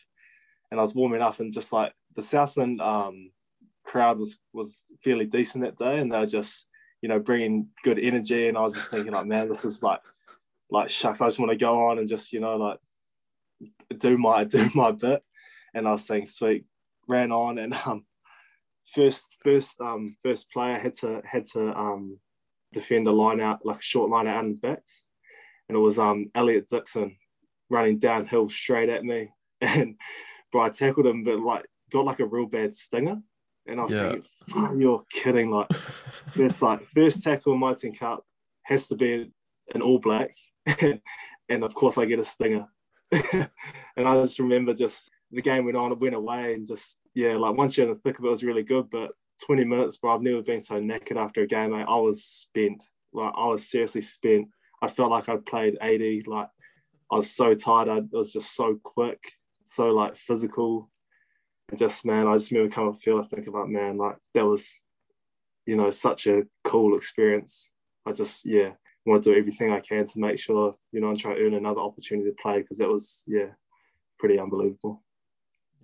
[0.70, 3.30] and I was warming up, and just like the Southland um,
[3.84, 6.66] crowd was was fairly decent that day, and they were just
[7.02, 10.00] you know bringing good energy, and I was just thinking like, man, this is like
[10.70, 12.78] like shucks, I just want to go on and just you know like
[13.98, 15.22] do my do my bit,
[15.74, 16.64] and I was saying sweet,
[17.08, 18.04] ran on and um
[18.94, 22.18] first first um first player had to had to um
[22.72, 25.06] defend a line out like a short line out in the backs,
[25.68, 27.16] and it was um Elliot Dixon
[27.68, 29.96] running downhill straight at me and
[30.52, 33.20] but I tackled him, but like got like a real bad stinger.
[33.66, 34.14] And I was yeah.
[34.48, 35.50] thinking, you're kidding.
[35.50, 35.72] Like,
[36.30, 38.24] first, like, first tackle in Mitre 10 Cup
[38.62, 39.30] has to be
[39.74, 40.32] an all black.
[41.48, 42.66] and of course, I get a stinger.
[43.32, 47.56] and I just remember just the game went on, went away, and just, yeah, like
[47.56, 48.90] once you're in the thick of it, it was really good.
[48.90, 49.12] But
[49.46, 51.74] 20 minutes, bro, I've never been so knackered after a game.
[51.74, 52.84] I was spent.
[53.12, 54.48] Like, I was seriously spent.
[54.82, 56.24] I felt like I'd played 80.
[56.26, 56.48] Like,
[57.10, 57.88] I was so tired.
[57.88, 59.20] I, it was just so quick
[59.70, 60.90] so like physical.
[61.68, 64.80] And just man, I just remember coming feel I think about man, like that was,
[65.66, 67.72] you know, such a cool experience.
[68.06, 68.70] I just yeah
[69.06, 71.54] want to do everything I can to make sure you know and try to earn
[71.54, 73.48] another opportunity to play because that was yeah
[74.18, 75.02] pretty unbelievable.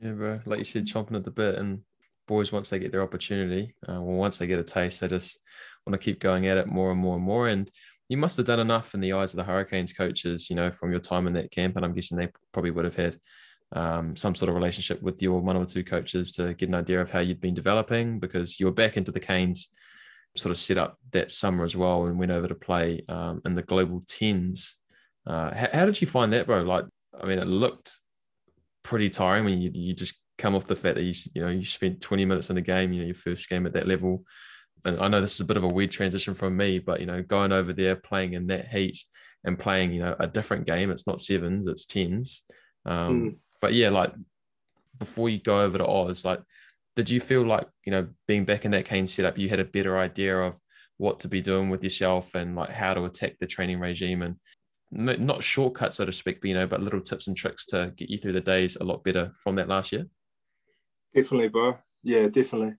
[0.01, 0.41] Yeah, bro.
[0.45, 1.81] Like you said, chomping at the bit, and
[2.29, 5.39] boys once they get their opportunity, uh, well, once they get a taste, they just
[5.87, 7.49] want to keep going at it more and more and more.
[7.49, 7.71] And
[8.09, 10.91] you must have done enough in the eyes of the Hurricanes coaches, you know, from
[10.91, 11.77] your time in that camp.
[11.77, 13.17] And I'm guessing they probably would have had
[13.73, 17.01] um, some sort of relationship with your one or two coaches to get an idea
[17.01, 19.69] of how you'd been developing because you were back into the Canes
[20.39, 23.55] sort of set up that summer as well and went over to play um, in
[23.55, 24.77] the global tens.
[25.27, 26.63] Uh, how, how, did you find that, bro?
[26.63, 26.85] Like,
[27.21, 27.99] I mean, it looked
[28.83, 31.65] pretty tiring when you, you just come off the fact that you you know you
[31.65, 34.25] spent 20 minutes in a game, you know, your first game at that level.
[34.85, 37.07] And I know this is a bit of a weird transition from me, but you
[37.07, 38.99] know, going over there, playing in that heat
[39.45, 40.91] and playing, you know, a different game.
[40.91, 42.43] It's not sevens, it's tens.
[42.85, 43.37] Um, mm.
[43.61, 44.13] But yeah, like
[44.99, 46.41] before you go over to Oz, like,
[46.97, 49.65] did you feel like you know being back in that Cane setup, you had a
[49.65, 50.59] better idea of
[50.97, 54.37] what to be doing with yourself and like how to attack the training regime and
[54.91, 58.09] not shortcuts, so to speak, but you know, but little tips and tricks to get
[58.09, 60.07] you through the days a lot better from that last year?
[61.15, 61.77] Definitely, bro.
[62.03, 62.75] Yeah, definitely.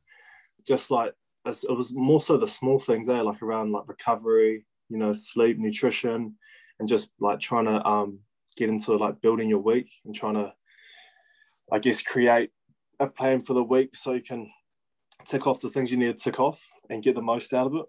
[0.66, 1.14] Just like
[1.46, 3.22] it was more so the small things there, eh?
[3.22, 6.36] like around like recovery, you know, sleep, nutrition,
[6.80, 8.20] and just like trying to um,
[8.56, 10.54] get into like building your week and trying to,
[11.72, 12.52] I guess, create
[13.00, 14.52] a plan for the week so you can
[15.26, 17.76] tick off the things you need to tick off and get the most out of
[17.76, 17.86] it.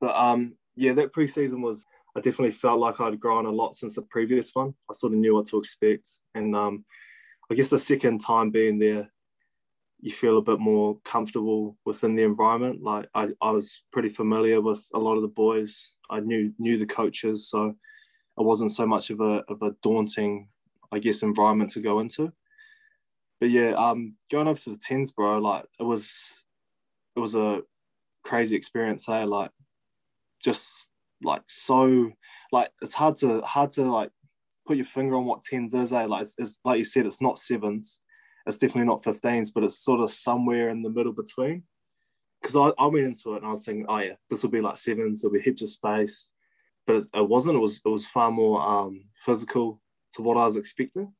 [0.00, 3.94] But um, yeah, that preseason was I definitely felt like I'd grown a lot since
[3.94, 4.74] the previous one.
[4.90, 6.84] I sort of knew what to expect, and um,
[7.50, 9.10] I guess the second time being there,
[10.00, 12.82] you feel a bit more comfortable within the environment.
[12.82, 15.94] Like I, I was pretty familiar with a lot of the boys.
[16.08, 20.48] I knew knew the coaches, so it wasn't so much of a of a daunting,
[20.90, 22.32] I guess, environment to go into.
[23.40, 26.44] But yeah, um, going over to the tens, bro, like it was,
[27.16, 27.62] it was a
[28.22, 29.08] crazy experience.
[29.08, 29.24] Eh?
[29.24, 29.50] Like,
[30.42, 30.90] just
[31.22, 32.10] like so,
[32.52, 34.10] like it's hard to hard to like
[34.66, 35.92] put your finger on what tens is.
[35.92, 36.04] Eh?
[36.04, 38.02] Like it's, it's like you said, it's not sevens
[38.46, 41.64] it's definitely not 15s, but it's sort of somewhere in the middle between.
[42.40, 44.60] Because I, I went into it and I was thinking, oh yeah, this will be
[44.60, 46.32] like sevens, there'll be heaps of space.
[46.86, 49.80] But it, it wasn't, it was it was far more um, physical
[50.14, 51.12] to what I was expecting.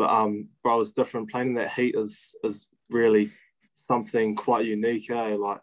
[0.00, 1.30] But um, but I was different.
[1.30, 3.30] Playing in that heat is is really
[3.74, 5.10] something quite unique.
[5.10, 5.36] Eh?
[5.38, 5.60] Like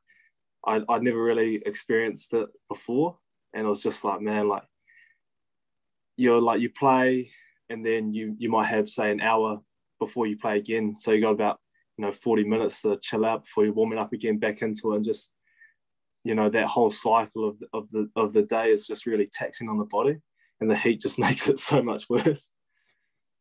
[0.63, 3.17] I I'd never really experienced it before,
[3.55, 4.61] and it was just like, man, like
[6.17, 7.31] you're like you play,
[7.71, 9.59] and then you you might have say an hour
[9.99, 10.95] before you play again.
[10.95, 11.59] So you got about
[11.97, 14.97] you know 40 minutes to chill out before you're warming up again back into it
[14.97, 15.33] and just
[16.23, 19.67] you know that whole cycle of, of the of the day is just really taxing
[19.67, 20.17] on the body
[20.61, 22.51] and the heat just makes it so much worse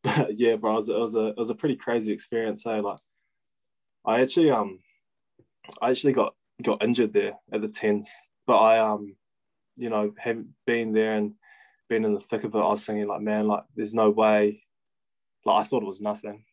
[0.06, 2.80] but yeah bro it was, it was a it was a pretty crazy experience so
[2.80, 2.98] like
[4.06, 4.78] i actually um
[5.82, 8.10] i actually got got injured there at the tens
[8.46, 9.14] but i um
[9.76, 11.34] you know having been there and
[11.88, 14.62] been in the thick of it i was thinking like man like there's no way
[15.46, 16.44] like I thought it was nothing.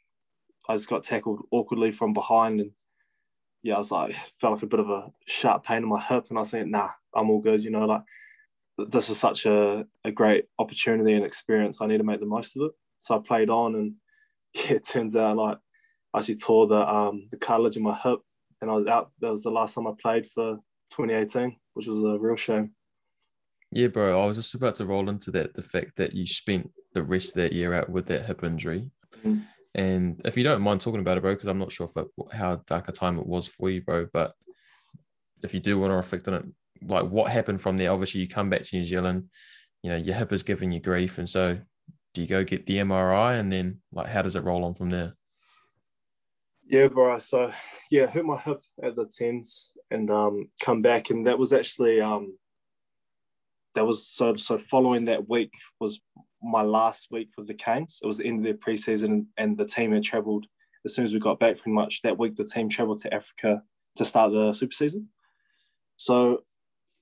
[0.69, 2.71] I just got tackled awkwardly from behind and
[3.63, 6.27] yeah, I was like felt like a bit of a sharp pain in my hip
[6.29, 8.03] and I was nah, I'm all good, you know, like
[8.77, 11.81] this is such a, a great opportunity and experience.
[11.81, 12.71] I need to make the most of it.
[13.03, 13.93] So I played on and
[14.53, 15.57] yeah, it turns out like
[16.13, 18.19] I actually tore the um the cartilage in my hip
[18.61, 19.11] and I was out.
[19.19, 20.55] That was the last time I played for
[20.91, 22.71] 2018, which was a real shame.
[23.71, 24.21] Yeah, bro.
[24.21, 25.53] I was just about to roll into that.
[25.53, 28.89] The fact that you spent the rest of that year out with that hip injury.
[29.17, 29.39] Mm-hmm.
[29.75, 32.61] And if you don't mind talking about it, bro, because I'm not sure it, how
[32.67, 34.07] dark a time it was for you, bro.
[34.13, 34.33] But
[35.43, 36.45] if you do want to reflect on it,
[36.87, 37.91] like what happened from there?
[37.91, 39.29] Obviously, you come back to New Zealand.
[39.81, 41.57] You know, your hip is giving you grief, and so
[42.13, 44.89] do you go get the MRI, and then like how does it roll on from
[44.89, 45.11] there?
[46.65, 47.19] Yeah, bro.
[47.19, 47.51] So
[47.91, 52.01] yeah, hurt my hip at the tens and um, come back, and that was actually
[52.01, 52.37] um,
[53.75, 56.01] that was so so following that week was
[56.41, 57.99] my last week with the Canes.
[58.03, 60.45] It was the end of their preseason and the team had travelled
[60.85, 63.63] as soon as we got back pretty much that week the team travelled to Africa
[63.95, 65.07] to start the super season.
[65.95, 66.43] So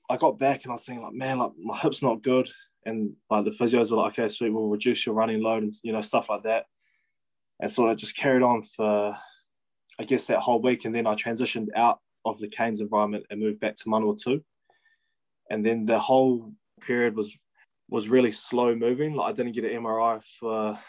[0.10, 2.50] I got back and I was thinking like, man, like my hip's not good.
[2.86, 5.94] And like the physios were like, okay, sweet, we'll reduce your running load and you
[5.94, 6.66] know, stuff like that.
[7.60, 9.16] And sort of just carried on for
[10.00, 10.86] I guess that whole week.
[10.86, 14.44] And then I transitioned out of the Canes environment and moved back to Manawatu.
[15.50, 17.38] And then the whole period was
[17.90, 19.14] was really slow moving.
[19.14, 20.80] Like I didn't get an MRI for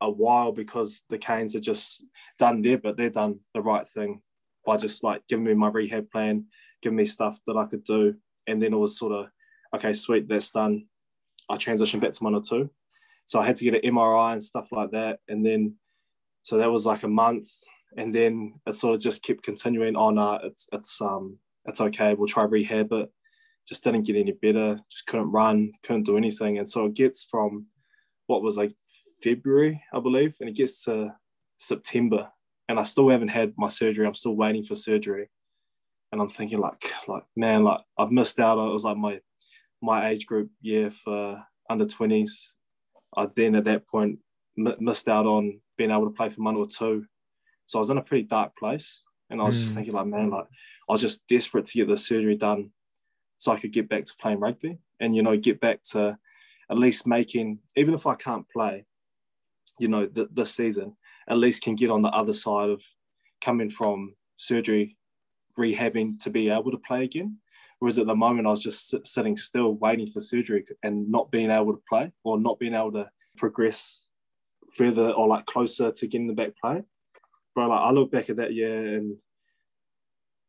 [0.00, 2.04] a while because the Canes had just
[2.38, 4.20] done their but they're done the right thing
[4.66, 6.46] by just like giving me my rehab plan,
[6.80, 8.14] giving me stuff that I could do.
[8.46, 9.26] And then it was sort of,
[9.76, 10.86] okay, sweet, that's done.
[11.52, 12.70] I transitioned back to Manawatu.
[13.26, 15.20] So I had to get an MRI and stuff like that.
[15.28, 15.76] And then,
[16.42, 17.48] so that was like a month.
[17.96, 20.18] And then it sort of just kept continuing on.
[20.18, 22.14] Uh, it's, it's, um, it's okay.
[22.14, 23.10] We'll try rehab it
[23.66, 26.58] just didn't get any better, just couldn't run, couldn't do anything.
[26.58, 27.66] And so it gets from
[28.26, 28.72] what was like
[29.22, 31.12] February, I believe, and it gets to
[31.58, 32.28] September.
[32.68, 34.06] And I still haven't had my surgery.
[34.06, 35.28] I'm still waiting for surgery.
[36.10, 38.58] And I'm thinking like, like, man, like I've missed out.
[38.58, 39.20] It was like my
[39.82, 42.30] my age group year for under 20s.
[43.16, 44.18] I then at that point
[44.58, 47.04] m- missed out on being able to play for one or two.
[47.66, 49.02] So I was in a pretty dark place.
[49.30, 49.60] And I was mm.
[49.60, 50.46] just thinking like, man, like
[50.88, 52.70] I was just desperate to get the surgery done
[53.38, 56.18] so I could get back to playing rugby and, you know, get back to
[56.70, 58.84] at least making, even if I can't play,
[59.78, 60.96] you know, th- this season,
[61.28, 62.82] at least can get on the other side of
[63.40, 64.96] coming from surgery,
[65.58, 67.38] rehabbing to be able to play again.
[67.82, 71.50] Whereas at the moment, I was just sitting still, waiting for surgery and not being
[71.50, 74.04] able to play or not being able to progress
[74.72, 76.84] further or like closer to getting the back play.
[77.56, 79.16] But like I look back at that year and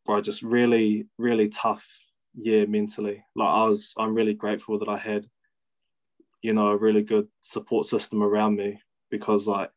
[0.05, 1.89] bro, just really, really tough
[2.35, 3.25] year mentally.
[3.35, 5.25] Like I was, I'm really grateful that I had,
[6.43, 8.79] you know, a really good support system around me
[9.09, 9.71] because like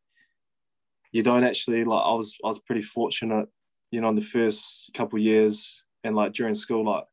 [1.11, 3.49] you don't actually like I was I was pretty fortunate,
[3.91, 7.05] you know, in the first couple years and like during school, like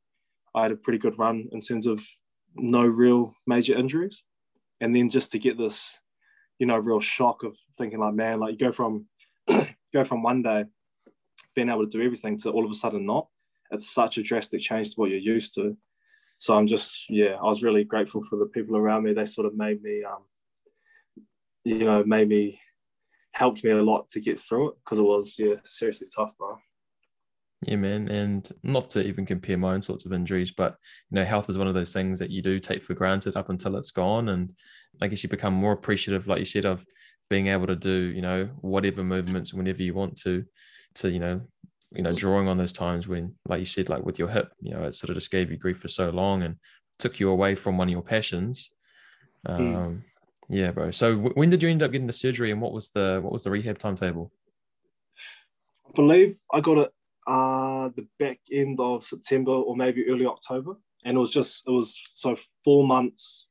[0.56, 2.06] I had a pretty good run in terms of
[2.56, 4.24] no real major injuries.
[4.82, 5.98] And then just to get this,
[6.60, 9.08] you know, real shock of thinking like, man, like you go from
[9.94, 10.66] go from one day
[11.56, 13.28] being able to do everything to all of a sudden not.
[13.72, 15.78] It's such a drastic change to what you're used to.
[16.38, 19.14] So I'm just, yeah, I was really grateful for the people around me.
[19.14, 20.24] They sort of made me, um,
[21.64, 22.60] you know, made me,
[23.32, 26.58] helped me a lot to get through it because it was, yeah, seriously tough, bro.
[27.68, 28.10] Yeah, man.
[28.10, 30.76] And not to even compare my own sorts of injuries, but
[31.10, 33.50] you know, health is one of those things that you do take for granted up
[33.50, 34.30] until it's gone.
[34.30, 34.54] And
[35.02, 36.86] I guess you become more appreciative, like you said, of
[37.30, 40.46] being able to do, you know, whatever movements whenever you want to,
[40.96, 41.42] to, you know,
[41.92, 44.72] you know, drawing on those times when, like you said, like with your hip, you
[44.72, 46.56] know, it sort of just gave you grief for so long and
[47.00, 48.70] took you away from one of your passions.
[49.46, 49.54] Hmm.
[49.54, 50.02] Um, mm.
[50.50, 50.92] Yeah, bro.
[50.92, 53.32] So w- when did you end up getting the surgery, and what was the what
[53.32, 54.32] was the rehab timetable?
[55.88, 56.92] I believe I got it
[57.28, 61.72] uh the back end of September or maybe early October, and it was just it
[61.72, 63.50] was so four months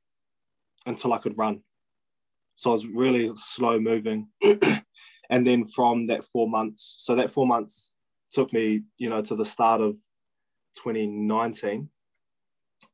[0.87, 1.61] until I could run.
[2.57, 4.29] So I was really slow moving,
[5.31, 7.93] and then from that four months, so that four months
[8.33, 9.95] took me, you know, to the start of
[10.77, 11.89] 2019.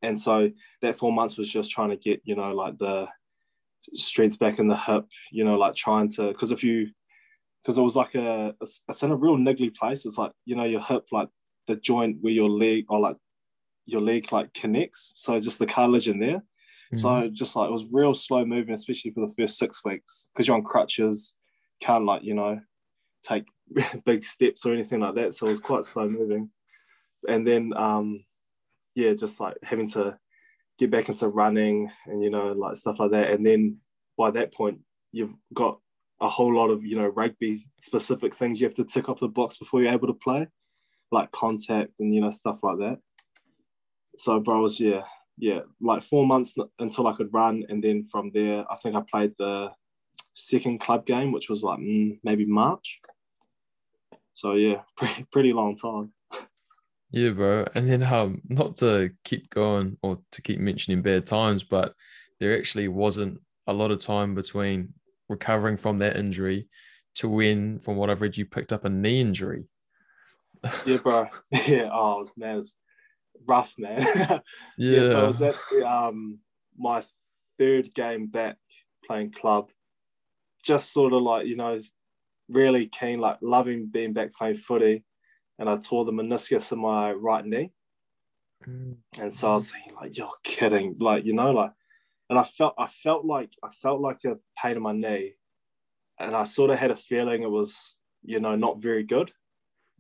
[0.02, 0.50] And so
[0.82, 3.08] that four months was just trying to get, you know, like the
[3.94, 6.88] strength back in the hip, you know, like trying to, because if you,
[7.62, 10.06] because it was like a, it's in a real niggly place.
[10.06, 11.28] It's like, you know, your hip, like
[11.66, 13.16] the joint where your leg or like
[13.86, 15.12] your leg like connects.
[15.16, 16.42] So just the cartilage in there.
[16.92, 16.96] Mm-hmm.
[16.96, 20.46] So just like it was real slow moving, especially for the first six weeks, because
[20.46, 21.34] you're on crutches,
[21.80, 22.60] can't like, you know,
[23.22, 23.44] take
[24.04, 25.34] big steps or anything like that.
[25.34, 26.50] So it was quite slow moving.
[27.28, 28.24] And then, um,
[28.94, 30.16] yeah, just like having to
[30.78, 33.30] get back into running and, you know, like stuff like that.
[33.30, 33.78] And then
[34.16, 34.80] by that point,
[35.12, 35.80] you've got
[36.20, 39.28] a whole lot of, you know, rugby specific things you have to tick off the
[39.28, 40.46] box before you're able to play,
[41.12, 42.98] like contact and, you know, stuff like that.
[44.16, 45.04] So, bro, was, yeah,
[45.36, 47.64] yeah, like four months until I could run.
[47.68, 49.70] And then from there, I think I played the
[50.34, 53.00] second club game, which was like mm, maybe March.
[54.34, 56.12] So yeah, pretty, pretty long time.
[57.10, 57.66] Yeah, bro.
[57.74, 61.94] And then um, not to keep going or to keep mentioning bad times, but
[62.38, 64.92] there actually wasn't a lot of time between
[65.28, 66.68] recovering from that injury
[67.16, 69.64] to when, from what I've read, you picked up a knee injury.
[70.86, 71.26] yeah, bro.
[71.66, 71.90] Yeah.
[71.92, 72.76] Oh man, it's
[73.46, 74.00] rough, man.
[74.00, 74.38] yeah.
[74.78, 75.02] yeah.
[75.04, 75.54] So I was at
[75.84, 76.38] um
[76.76, 77.02] my
[77.58, 78.56] third game back
[79.04, 79.70] playing club.
[80.64, 81.78] Just sort of like you know
[82.48, 85.04] really keen, like loving being back playing footy.
[85.58, 87.72] And I tore the meniscus in my right knee.
[88.66, 88.96] Mm.
[89.20, 90.96] And so I was thinking, like, you're kidding.
[91.00, 91.72] Like, you know, like,
[92.30, 95.34] and I felt I felt like I felt like a pain in my knee.
[96.20, 99.30] And I sort of had a feeling it was, you know, not very good.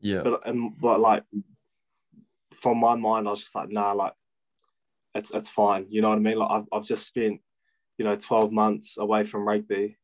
[0.00, 0.22] Yeah.
[0.22, 1.24] But and but like
[2.60, 4.12] from my mind, I was just like, nah, like
[5.14, 5.86] it's it's fine.
[5.88, 6.38] You know what I mean?
[6.38, 7.40] Like I've I've just spent,
[7.98, 9.96] you know, 12 months away from rugby.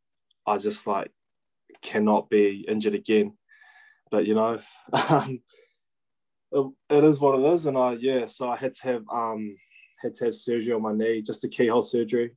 [0.47, 1.11] I just like
[1.83, 3.37] cannot be injured again.
[4.11, 4.61] But you know,
[5.11, 5.41] um,
[6.53, 8.27] it, it is what it is, and I yeah.
[8.27, 9.57] So I had to have um
[10.05, 12.33] had to have surgery on my knee, just a keyhole surgery.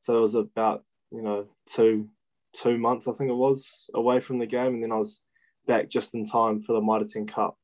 [0.00, 2.08] So it was about you know two
[2.52, 5.22] two months I think it was away from the game, and then I was
[5.66, 7.56] back just in time for the Mitre 10 Cup.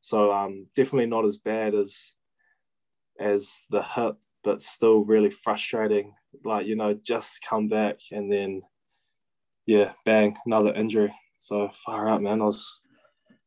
[0.00, 2.14] So um, definitely not as bad as
[3.18, 6.14] as the hip, but still really frustrating.
[6.44, 8.62] Like you know, just come back and then
[9.66, 11.12] yeah, bang, another injury.
[11.36, 12.40] So far out, man.
[12.40, 12.80] I was,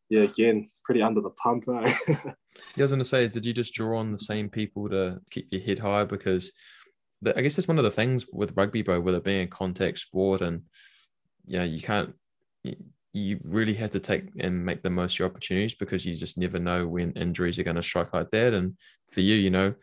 [0.10, 1.66] yeah, again, pretty under the pump.
[1.70, 1.94] Eh?
[2.76, 5.20] yeah, I was going to say, did you just draw on the same people to
[5.32, 6.04] keep your head high?
[6.04, 6.52] Because
[7.22, 9.48] the, I guess that's one of the things with rugby, bro, with it being a
[9.48, 10.64] contact sport, and
[11.46, 12.14] yeah, you can't.
[12.64, 12.76] You,
[13.12, 16.38] you really have to take and make the most of your opportunities because you just
[16.38, 18.54] never know when injuries are going to strike like that.
[18.54, 18.78] And
[19.12, 19.74] for you, you know,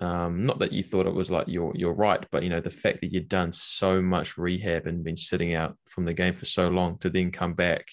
[0.00, 2.70] um, not that you thought it was like you're you're right, but you know the
[2.70, 6.46] fact that you'd done so much rehab and been sitting out from the game for
[6.46, 7.86] so long to then come back,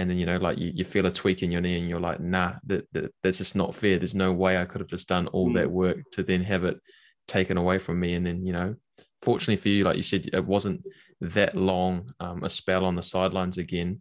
[0.00, 2.00] and then you know like you, you feel a tweak in your knee and you're
[2.00, 3.98] like, nah, that, that that's just not fair.
[3.98, 5.54] There's no way I could have just done all mm.
[5.54, 6.80] that work to then have it
[7.28, 8.74] taken away from me, and then you know
[9.22, 10.82] fortunately for you, like you said, it wasn't
[11.20, 14.00] that long um, a spell on the sidelines again,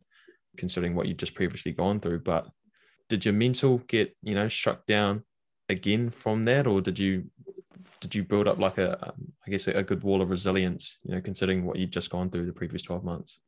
[0.57, 2.19] considering what you'd just previously gone through.
[2.19, 2.47] But
[3.09, 5.23] did your mental get you know struck down
[5.67, 7.25] again from that, or did you
[7.99, 9.13] did you build up like a
[9.45, 12.45] I guess a good wall of resilience, you know, considering what you'd just gone through
[12.45, 13.39] the previous twelve months?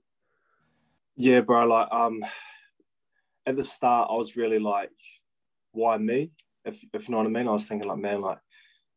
[1.22, 1.68] Yeah, bro.
[1.68, 2.26] Like um,
[3.46, 4.90] at the start, I was really like,
[5.72, 6.32] why me?
[6.66, 8.40] If if you know what I mean, I was thinking like, man, like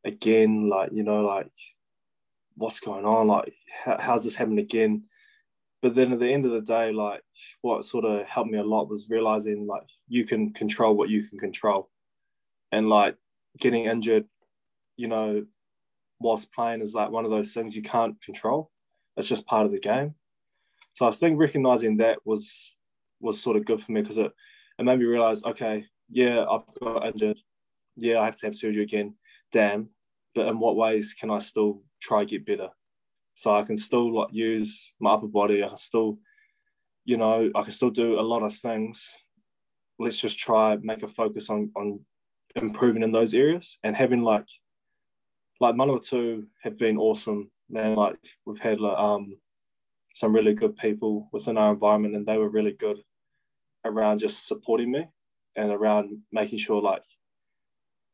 [0.07, 1.51] again, like you know, like
[2.57, 3.27] what's going on?
[3.27, 3.53] Like,
[3.85, 5.03] how, how's this happening again?
[5.83, 7.21] But then at the end of the day, like
[7.61, 11.29] what sort of helped me a lot was realizing like you can control what you
[11.29, 11.91] can control,
[12.73, 13.19] and like
[13.59, 14.25] getting injured,
[14.97, 15.45] you know,
[16.21, 18.71] whilst playing is like one of those things you can't control.
[19.19, 20.15] It's just part of the game.
[20.95, 22.73] So I think recognizing that was
[23.21, 24.33] was sort of good for me because it,
[24.79, 27.39] it made me realize, okay, yeah, I've got injured.
[27.97, 29.15] Yeah, I have to have surgery again.
[29.53, 29.89] Damn.
[30.35, 32.69] But in what ways can I still try get better?
[33.35, 35.65] So I can still like use my upper body.
[35.65, 36.19] I can still,
[37.05, 39.13] you know, I can still do a lot of things.
[39.99, 42.01] Let's just try make a focus on on
[42.57, 44.47] improving in those areas and having like
[45.61, 47.51] like Manawatu have been awesome.
[47.71, 49.37] Man, like we've had like, um
[50.15, 52.97] some really good people within our environment and they were really good
[53.85, 55.07] around just supporting me
[55.57, 57.03] and around making sure like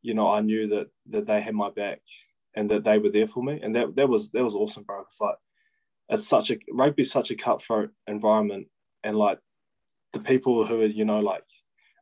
[0.03, 2.01] you know I knew that that they had my back
[2.55, 3.61] and that they were there for me.
[3.63, 5.03] And that that was that was awesome bro.
[5.03, 5.37] It's like
[6.09, 8.69] it's such a rugby such a cutthroat environment.
[9.05, 9.39] And like
[10.13, 11.45] the people who are you know like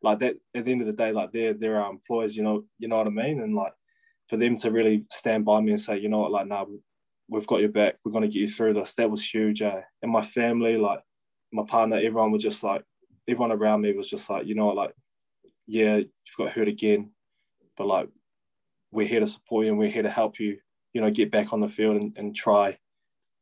[0.02, 2.64] like that at the end of the day like they're they're our employees you know
[2.78, 3.40] you know what I mean?
[3.40, 3.72] And like
[4.28, 6.32] for them to really stand by me and say you know what?
[6.32, 6.64] Like nah
[7.28, 9.80] we've got your back we're going to get you through this that was huge eh?
[10.02, 11.00] and my family like
[11.52, 12.82] my partner everyone was just like
[13.28, 14.94] everyone around me was just like, you know, like,
[15.66, 17.10] yeah, you've got hurt again,
[17.76, 18.08] but like,
[18.90, 20.56] we're here to support you and we're here to help you,
[20.94, 22.78] you know, get back on the field and, and try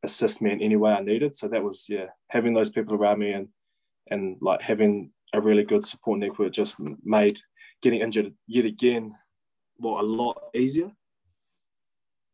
[0.03, 1.34] assist me in any way I needed.
[1.34, 3.49] So that was, yeah, having those people around me and,
[4.11, 7.39] and like having a really good support network just made
[7.80, 9.14] getting injured yet again,
[9.78, 10.91] well, a lot easier.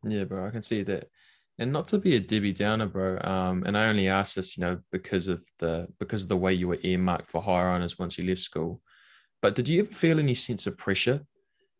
[0.04, 1.08] Yeah, bro, I can see that
[1.62, 3.18] and not to be a Debbie Downer, bro.
[3.20, 6.52] Um, and I only asked this, you know, because of the because of the way
[6.52, 8.82] you were earmarked for higher honors once you left school.
[9.40, 11.20] But did you ever feel any sense of pressure?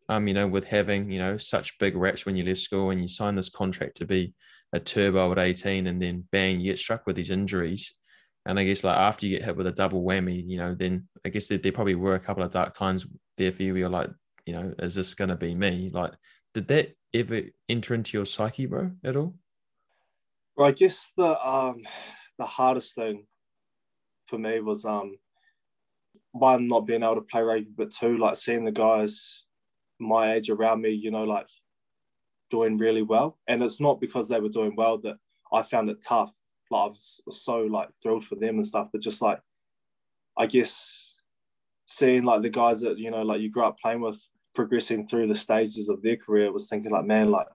[0.09, 3.01] Um, you know, with having you know such big reps when you left school and
[3.01, 4.33] you signed this contract to be
[4.71, 7.93] a turbo at 18, and then bang, you get struck with these injuries.
[8.45, 11.07] And I guess like after you get hit with a double whammy, you know, then
[11.25, 13.05] I guess there, there probably were a couple of dark times
[13.37, 13.73] there for you.
[13.73, 14.09] Where you're like,
[14.45, 15.89] you know, is this gonna be me?
[15.93, 16.13] Like,
[16.53, 19.35] did that ever enter into your psyche, bro, at all?
[20.55, 21.83] Well, I guess the um,
[22.37, 23.25] the hardest thing
[24.27, 25.17] for me was um,
[26.31, 29.43] one not being able to play rugby, but two like seeing the guys
[29.99, 31.47] my age around me, you know, like
[32.51, 33.39] doing really well.
[33.47, 35.17] And it's not because they were doing well that
[35.51, 36.33] I found it tough.
[36.69, 39.39] Like I was so like thrilled for them and stuff, but just like
[40.37, 41.13] I guess
[41.85, 45.27] seeing like the guys that you know like you grew up playing with progressing through
[45.27, 47.47] the stages of their career was thinking like man like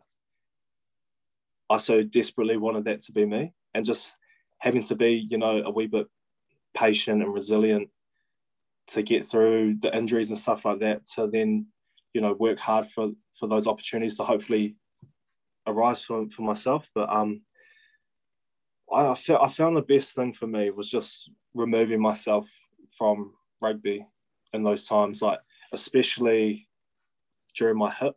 [1.70, 4.14] I so desperately wanted that to be me, and just
[4.58, 6.08] having to be, you know, a wee bit
[6.74, 7.88] patient and resilient
[8.88, 11.06] to get through the injuries and stuff like that.
[11.14, 11.66] To then,
[12.14, 14.76] you know, work hard for for those opportunities to hopefully
[15.66, 16.88] arise for, for myself.
[16.94, 17.42] But um,
[18.92, 22.50] I, I, felt, I found the best thing for me was just removing myself
[22.96, 24.06] from rugby
[24.52, 25.38] in those times, like
[25.72, 26.68] especially
[27.54, 28.16] during my hip.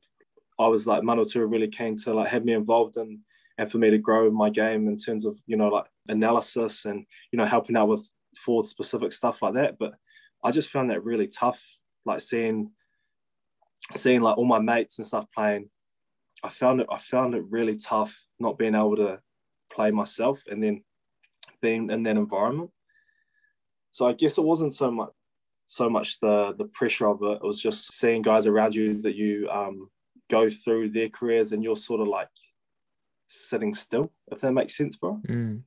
[0.60, 3.20] I was like Manawatu really keen to like have me involved in
[3.62, 7.06] and for me to grow my game in terms of you know like analysis and
[7.32, 9.78] you know helping out with forward specific stuff like that.
[9.78, 9.94] But
[10.44, 11.64] i just found that really tough
[12.04, 12.72] like seeing
[13.94, 15.70] seeing like all my mates and stuff playing.
[16.44, 19.20] I found it i found it really tough not being able to
[19.72, 20.84] play myself and then
[21.62, 22.72] being in that environment.
[23.92, 25.12] So i guess it wasn't so much
[25.68, 27.40] so much the the pressure of it.
[27.44, 29.90] It was just seeing guys around you that you um,
[30.32, 32.28] go through their careers and you're sort of like
[33.32, 35.20] sitting still, if that makes sense, bro.
[35.28, 35.62] Mm.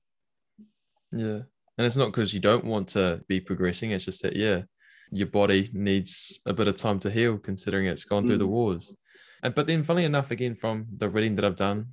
[1.12, 1.40] Yeah.
[1.76, 4.62] And it's not because you don't want to be progressing, it's just that, yeah,
[5.10, 8.28] your body needs a bit of time to heal considering it's gone mm.
[8.28, 8.50] through the mm.
[8.50, 8.96] wars.
[9.42, 11.88] And, but then, funnily enough, again, from the reading that I've done,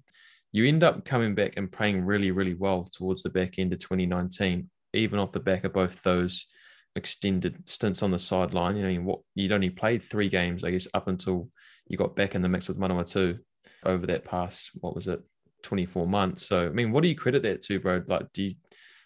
[0.51, 3.79] you end up coming back and playing really, really well towards the back end of
[3.79, 6.45] 2019, even off the back of both those
[6.95, 8.75] extended stints on the sideline.
[8.75, 11.49] You know, what you'd only played three games, I guess, up until
[11.87, 13.39] you got back in the mix with Manawatu
[13.85, 15.21] over that past, what was it,
[15.63, 16.45] 24 months.
[16.45, 18.03] So, I mean, what do you credit that to, bro?
[18.07, 18.55] Like, do you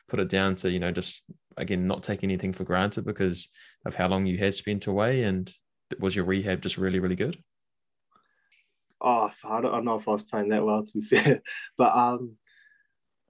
[0.07, 1.23] put it down to, you know, just
[1.57, 3.49] again, not taking anything for granted because
[3.85, 5.23] of how long you had spent away?
[5.23, 5.51] And
[5.99, 7.37] was your rehab just really, really good?
[9.01, 11.41] Oh, I don't, I don't know if I was playing that well, to be fair.
[11.77, 12.37] But um,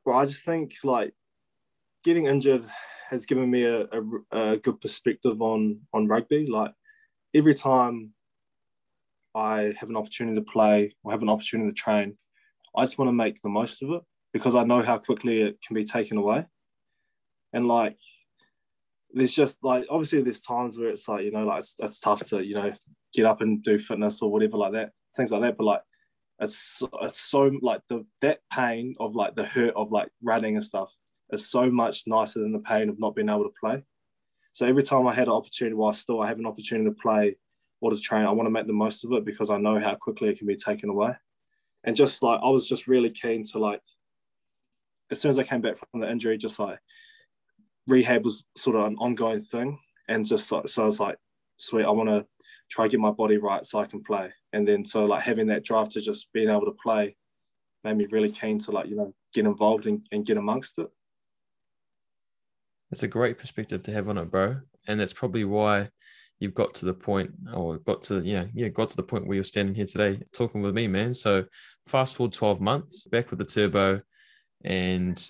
[0.05, 1.13] Well, I just think like
[2.03, 2.63] getting injured
[3.09, 6.47] has given me a, a, a good perspective on on rugby.
[6.47, 6.71] Like
[7.33, 8.13] every time
[9.33, 12.17] I have an opportunity to play or have an opportunity to train,
[12.77, 14.01] I just want to make the most of it
[14.33, 16.45] because I know how quickly it can be taken away.
[17.53, 17.97] And like,
[19.13, 22.23] there's just like, obviously, there's times where it's like, you know, like it's, it's tough
[22.25, 22.73] to, you know,
[23.13, 25.57] get up and do fitness or whatever like that, things like that.
[25.57, 25.81] But like,
[26.39, 30.63] it's, it's so like the that pain of like the hurt of like running and
[30.63, 30.93] stuff
[31.31, 33.83] is so much nicer than the pain of not being able to play.
[34.51, 37.35] So every time I had an opportunity, while still I have an opportunity to play
[37.81, 39.95] or to train, I want to make the most of it because I know how
[39.95, 41.13] quickly it can be taken away.
[41.85, 43.81] And just like I was just really keen to like,
[45.11, 46.79] as soon as I came back from the injury, just like
[47.87, 49.79] rehab was sort of an ongoing thing,
[50.09, 51.17] and just so, so I was like,
[51.57, 52.25] sweet, I want to
[52.69, 54.31] try to get my body right so I can play.
[54.51, 57.15] And then so like having that drive to just being able to play
[57.83, 60.87] made me really keen to like you know get involved and, and get amongst it.
[62.91, 64.61] It's a great perspective to have on it, bro.
[64.87, 65.89] And that's probably why
[66.39, 69.25] you've got to the point or got to, you know, yeah, got to the point
[69.25, 71.13] where you're standing here today talking with me, man.
[71.13, 71.45] So
[71.87, 74.01] fast forward 12 months back with the turbo
[74.63, 75.29] and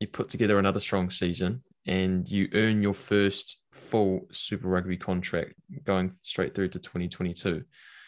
[0.00, 5.54] you put together another strong season and you earn your first full Super Rugby contract
[5.84, 7.64] going straight through to 2022.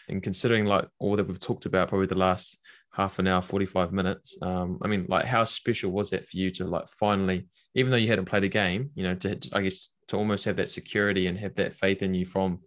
[0.09, 2.59] And considering like all that we've talked about, probably the last
[2.93, 4.37] half an hour, 45 minutes.
[4.43, 7.97] Um, I mean, like how special was that for you to like finally, even though
[7.97, 11.27] you hadn't played a game, you know, to, I guess, to almost have that security
[11.27, 12.61] and have that faith in you from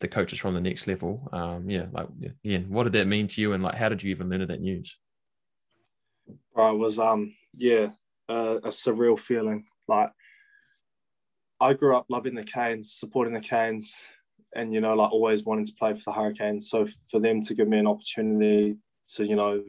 [0.00, 1.28] the coaches from the next level.
[1.32, 2.06] Um, yeah, like,
[2.42, 3.52] yeah, what did that mean to you?
[3.52, 4.96] And like, how did you even learn of that news?
[6.54, 7.88] Bro, it was, um, yeah,
[8.28, 9.64] uh, a surreal feeling.
[9.88, 10.10] Like,
[11.60, 14.00] I grew up loving the Canes, supporting the Canes,
[14.54, 16.70] and you know, like always wanting to play for the Hurricanes.
[16.70, 18.76] So for them to give me an opportunity
[19.14, 19.62] to you know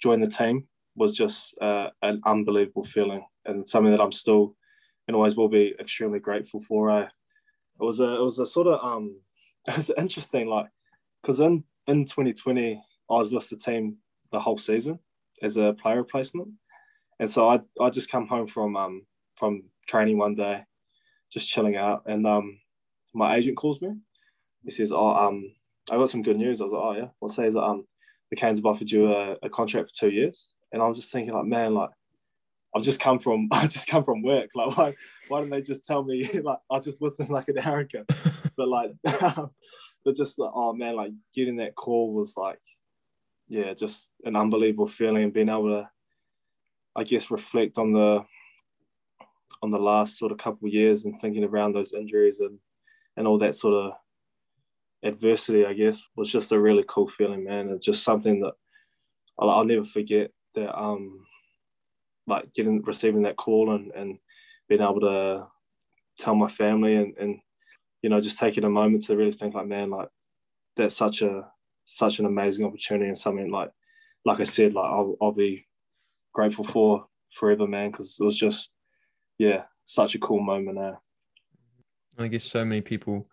[0.00, 0.66] join the team
[0.96, 4.54] was just uh, an unbelievable feeling and something that I'm still
[5.08, 7.00] and always will be extremely grateful for.
[7.00, 7.08] It
[7.78, 9.20] was a it was a sort of um
[9.68, 10.66] it was interesting like
[11.20, 13.96] because in in 2020 I was with the team
[14.30, 14.98] the whole season
[15.42, 16.48] as a player replacement,
[17.18, 20.62] and so I I just come home from um from training one day,
[21.32, 22.58] just chilling out, and um
[23.14, 23.90] my agent calls me.
[24.64, 25.52] He says, "Oh um
[25.90, 27.86] I got some good news." I was like, "Oh yeah," what says um
[28.32, 30.54] the Canes have offered you a, a contract for two years.
[30.72, 31.90] And I was just thinking, like, man, like,
[32.74, 34.48] I've just come from I just come from work.
[34.54, 34.94] Like, why
[35.28, 37.80] why don't they just tell me like I was just with them like an hour
[37.80, 38.04] ago?
[38.56, 42.58] But like, but just like, oh man, like getting that call was like,
[43.48, 45.90] yeah, just an unbelievable feeling and being able to,
[46.96, 48.24] I guess, reflect on the
[49.62, 52.58] on the last sort of couple of years and thinking around those injuries and
[53.18, 53.92] and all that sort of
[55.02, 57.70] adversity, I guess, was just a really cool feeling, man.
[57.70, 58.52] It's just something that
[59.38, 60.30] I'll, I'll, never forget.
[60.54, 61.26] That um,
[62.26, 64.18] like getting receiving that call and and
[64.68, 65.46] being able to
[66.18, 67.38] tell my family and and
[68.02, 70.08] you know just taking a moment to really think like, man, like
[70.76, 71.48] that's such a
[71.84, 73.70] such an amazing opportunity and something like
[74.24, 75.66] like I said, like I'll, I'll be
[76.32, 78.72] grateful for forever, man, because it was just
[79.38, 80.78] yeah, such a cool moment.
[80.78, 80.94] Uh.
[82.18, 83.26] I guess so many people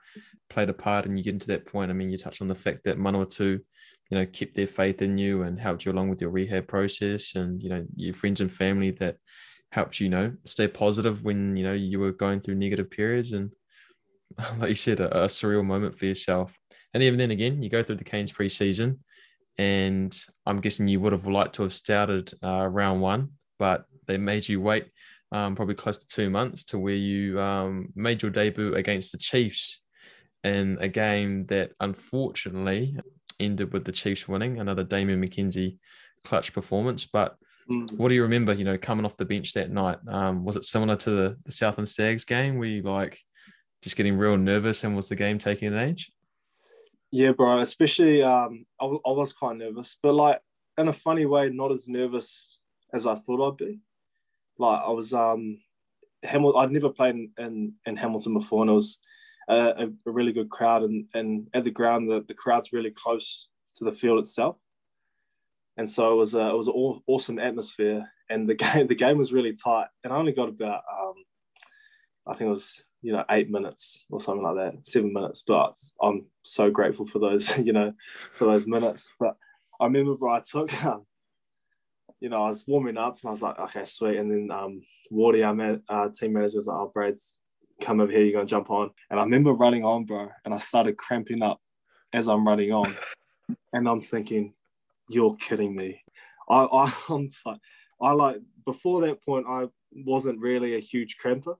[0.49, 1.91] played a part and you get into that point.
[1.91, 3.59] I mean, you touched on the fact that Manawatu,
[4.09, 7.35] you know, kept their faith in you and helped you along with your rehab process
[7.35, 9.17] and, you know, your friends and family that
[9.71, 13.31] helped you, you know, stay positive when, you know, you were going through negative periods
[13.33, 13.51] and
[14.57, 16.57] like you said, a, a surreal moment for yourself.
[16.93, 18.99] And even then again, you go through the Canes preseason
[19.57, 24.17] and I'm guessing you would have liked to have started uh, round one, but they
[24.17, 24.87] made you wait
[25.31, 29.17] um, probably close to two months to where you um, made your debut against the
[29.17, 29.81] Chiefs
[30.43, 32.97] in a game that unfortunately
[33.39, 35.77] ended with the Chiefs winning, another Damian McKenzie
[36.23, 37.05] clutch performance.
[37.05, 37.35] But
[37.69, 37.91] mm.
[37.93, 39.97] what do you remember, you know, coming off the bench that night?
[40.07, 43.19] Um, was it similar to the, the Southland Stags game where you like
[43.81, 46.11] just getting real nervous and was the game taking an age?
[47.11, 50.39] Yeah, bro, especially um, I, I was quite nervous, but like
[50.77, 52.59] in a funny way, not as nervous
[52.93, 53.79] as I thought I'd be.
[54.57, 55.59] Like I was um
[56.23, 58.99] Hamilton, I'd never played in, in, in Hamilton before, and it was
[59.49, 60.83] a, a really good crowd.
[60.83, 64.57] And, and at the ground, the, the crowd's really close to the field itself.
[65.77, 68.09] And so it was a, it was an awesome atmosphere.
[68.29, 69.87] And the game the game was really tight.
[70.03, 71.15] And I only got about um,
[72.27, 75.43] I think it was you know eight minutes or something like that, seven minutes.
[75.47, 77.93] But I'm so grateful for those you know
[78.33, 79.15] for those minutes.
[79.19, 79.35] But
[79.79, 81.05] I remember I took um,
[82.19, 84.17] you know I was warming up and I was like okay sweet.
[84.17, 84.81] And then um,
[85.11, 87.35] Wardy, our man, uh, team manager, was like oh Brad's
[87.81, 88.91] come over here, you're gonna jump on.
[89.09, 91.59] And I remember running on, bro, and I started cramping up
[92.13, 92.93] as I'm running on.
[93.73, 94.53] and I'm thinking,
[95.09, 96.03] you're kidding me.
[96.49, 97.59] I, I I'm like,
[98.01, 101.55] I like before that point, I wasn't really a huge cramper,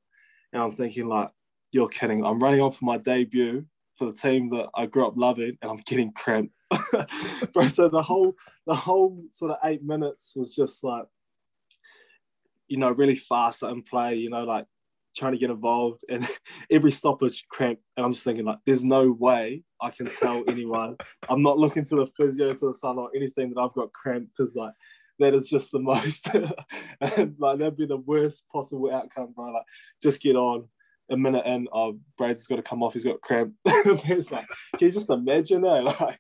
[0.53, 1.30] and I'm thinking like,
[1.72, 2.26] you're kidding.
[2.26, 3.65] I'm running on for my debut
[3.95, 6.53] for the team that I grew up loving, and I'm getting cramped.
[7.53, 11.05] Bro, so the whole the whole sort of eight minutes was just like,
[12.67, 14.15] you know, really fast and play.
[14.15, 14.65] You know, like
[15.16, 16.28] trying to get involved, and
[16.72, 17.84] every stoppage cramped.
[17.97, 20.97] And I'm just thinking like, there's no way I can tell anyone.
[21.30, 24.36] I'm not looking to the physio, to the sun, or anything that I've got cramped
[24.38, 24.74] because like
[25.20, 29.51] that is just the most like that'd be the worst possible outcome, bro.
[29.51, 29.66] Like
[30.01, 30.68] just get on.
[31.12, 32.93] A minute in, oh, Brady's got to come off.
[32.93, 33.53] He's got cramp.
[33.66, 34.45] it's like,
[34.78, 35.84] can you just imagine that?
[35.99, 36.20] Like,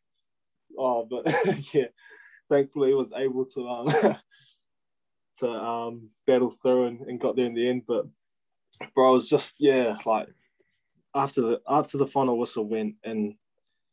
[0.79, 1.31] oh, but
[1.75, 1.89] yeah,
[2.49, 4.17] thankfully, was able to um,
[5.39, 7.83] to um, battle through and, and got there in the end.
[7.87, 8.05] But
[8.93, 10.27] bro, I was just yeah, like
[11.15, 13.35] after the after the final whistle went and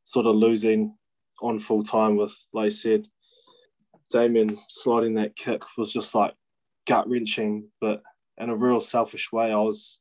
[0.05, 0.97] sort of losing
[1.43, 3.07] on full time with, like I said,
[4.11, 6.35] Damian sliding that kick was just like
[6.87, 8.03] gut wrenching, but
[8.39, 9.53] in a real selfish way.
[9.53, 10.01] I was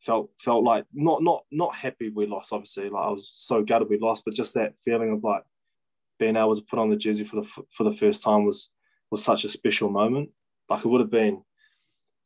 [0.00, 2.52] felt felt like not not not happy we lost.
[2.52, 5.42] Obviously, like I was so gutted we lost, but just that feeling of like
[6.18, 8.70] being able to put on the jersey for the for the first time was
[9.10, 10.30] was such a special moment.
[10.70, 11.42] Like it would have been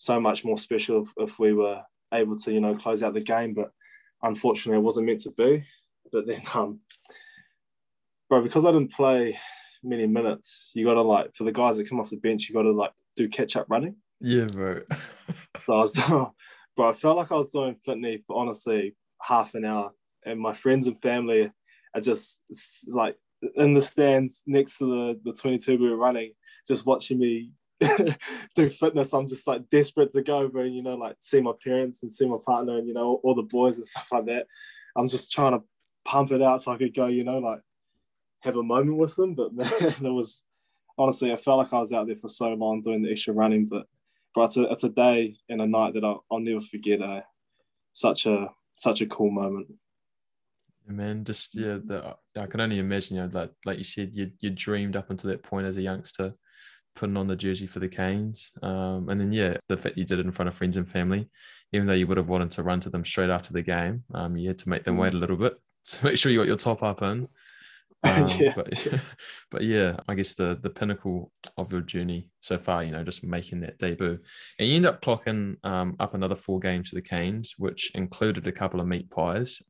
[0.01, 1.83] so much more special if, if we were
[2.15, 3.71] able to you know close out the game, but
[4.23, 5.63] unfortunately it wasn't meant to be.
[6.11, 6.81] But then, um,
[8.29, 9.39] bro, because I didn't play
[9.85, 12.55] many minutes, you got to like for the guys that come off the bench, you
[12.55, 13.97] got to like do catch up running.
[14.21, 14.81] Yeah, bro.
[15.67, 15.93] so I was,
[16.77, 19.93] bro, I felt like I was doing fitness for honestly half an hour,
[20.25, 21.53] and my friends and family
[21.95, 22.41] are just
[22.87, 23.17] like
[23.55, 26.33] in the stands next to the the 22 we were running,
[26.67, 27.51] just watching me
[28.55, 29.13] do fitness.
[29.13, 30.65] I'm just like desperate to go, bro.
[30.65, 33.43] You know, like see my parents and see my partner and you know all the
[33.43, 34.47] boys and stuff like that.
[34.97, 35.65] I'm just trying to
[36.05, 37.61] pump it out so I could go, you know, like
[38.41, 39.35] have a moment with them.
[39.35, 40.45] But man, it was
[40.99, 43.67] honestly, I felt like I was out there for so long doing the extra running.
[43.67, 43.87] But
[44.35, 47.03] but it's a, it's a day and a night that I'll, I'll never forget.
[47.03, 47.23] Uh,
[47.93, 49.67] such a such a cool moment.
[50.87, 53.17] Man, just yeah, the, I can only imagine.
[53.17, 55.83] You know, like like you said, you you dreamed up until that point as a
[55.83, 56.35] youngster,
[56.95, 60.19] putting on the jersey for the Canes, um, and then yeah, the fact you did
[60.19, 61.29] it in front of friends and family,
[61.73, 64.37] even though you would have wanted to run to them straight after the game, um,
[64.37, 65.55] you had to make them wait a little bit
[65.87, 67.29] to make sure you got your top up in.
[68.03, 68.55] Um, yeah.
[68.57, 68.87] But
[69.51, 73.23] but yeah, I guess the the pinnacle of your journey so far, you know, just
[73.23, 74.19] making that debut,
[74.59, 78.47] and you end up clocking um, up another four games to the Canes, which included
[78.47, 79.61] a couple of meat pies.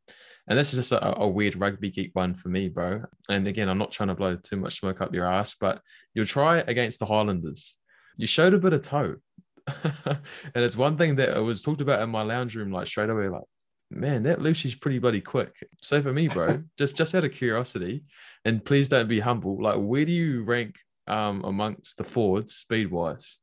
[0.50, 3.04] And this is just a, a, weird rugby geek one for me, bro.
[3.28, 5.80] And again, I'm not trying to blow too much smoke up your ass, but
[6.12, 7.78] your try against the Highlanders,
[8.16, 9.14] you showed a bit of toe.
[9.84, 10.18] and
[10.56, 13.44] it's one thing that was talked about in my lounge room, like straight away, like
[13.92, 15.54] man, that Lucy's pretty bloody quick.
[15.82, 18.02] So for me, bro, just just out of curiosity,
[18.44, 19.62] and please don't be humble.
[19.62, 20.76] Like, where do you rank
[21.06, 23.38] um amongst the forwards speed wise?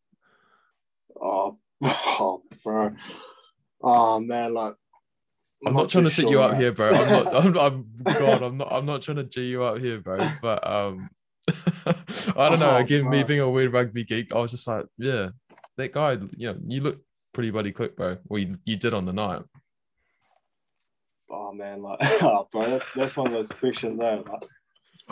[1.22, 2.96] Oh, oh, bro.
[3.82, 4.76] Oh man, like
[5.66, 6.90] I'm, I'm not, not trying to sit you up here, bro.
[6.90, 7.36] I'm not.
[7.36, 8.44] I'm, I'm God.
[8.44, 8.72] I'm not.
[8.72, 10.18] I'm not trying to g you up here, bro.
[10.42, 11.10] But um,
[11.48, 12.72] I don't know.
[12.72, 15.30] Oh, Again, me being a weird rugby geek, I was just like, yeah,
[15.78, 16.18] that guy.
[16.36, 17.02] You know, you look
[17.34, 18.18] pretty bloody quick, bro.
[18.26, 19.42] Well, you, you did on the night
[21.30, 24.24] oh man, like, oh, bro, that's that's one of those questions though.
[24.30, 24.44] Like,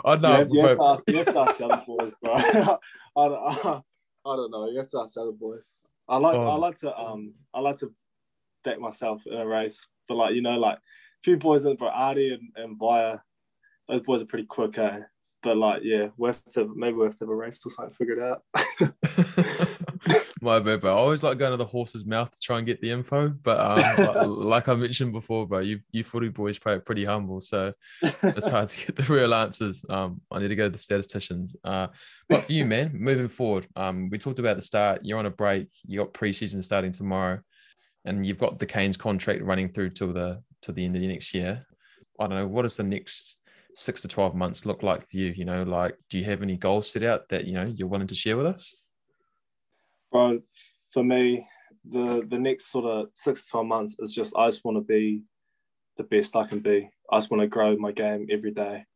[0.04, 0.40] I know.
[0.42, 2.34] You, you, have, to ask, you have to ask the other boys, bro.
[2.34, 2.76] I,
[3.16, 3.80] I,
[4.26, 4.68] I, don't know.
[4.68, 5.74] You have to ask the other boys.
[6.08, 6.40] I like, oh.
[6.40, 7.92] to, I like to, um, I like to
[8.62, 11.90] back myself in a race, but like you know, like a few boys in, bro,
[11.90, 13.18] Ardie and, and Baya,
[13.88, 15.00] those boys are pretty quick, eh?
[15.42, 17.94] But like, yeah, we have to maybe we have to have a race or something
[17.94, 18.42] figured out.
[20.42, 20.94] My bad, bro.
[20.94, 23.58] I always like going to the horse's mouth to try and get the info, but
[23.58, 28.48] um, like, I mentioned before, bro, you you footy boys play pretty humble, so it's
[28.48, 29.84] hard to get the real answers.
[29.88, 31.56] Um, I need to go to the statisticians.
[31.64, 31.88] Uh,
[32.28, 35.00] but for you, man, moving forward, um, we talked about the start.
[35.04, 35.68] You're on a break.
[35.84, 37.40] You got preseason starting tomorrow,
[38.06, 41.08] and you've got the Canes contract running through till the to the end of the
[41.08, 41.66] next year.
[42.18, 43.40] I don't know what does the next
[43.76, 45.32] six to 12 months look like for you?
[45.36, 48.06] You know, like, do you have any goals set out that, you know, you're willing
[48.06, 48.74] to share with us?
[50.10, 50.38] Well,
[50.92, 51.46] for me,
[51.84, 54.80] the, the next sort of six to 12 months is just, I just want to
[54.80, 55.22] be
[55.98, 56.90] the best I can be.
[57.12, 58.86] I just want to grow my game every day.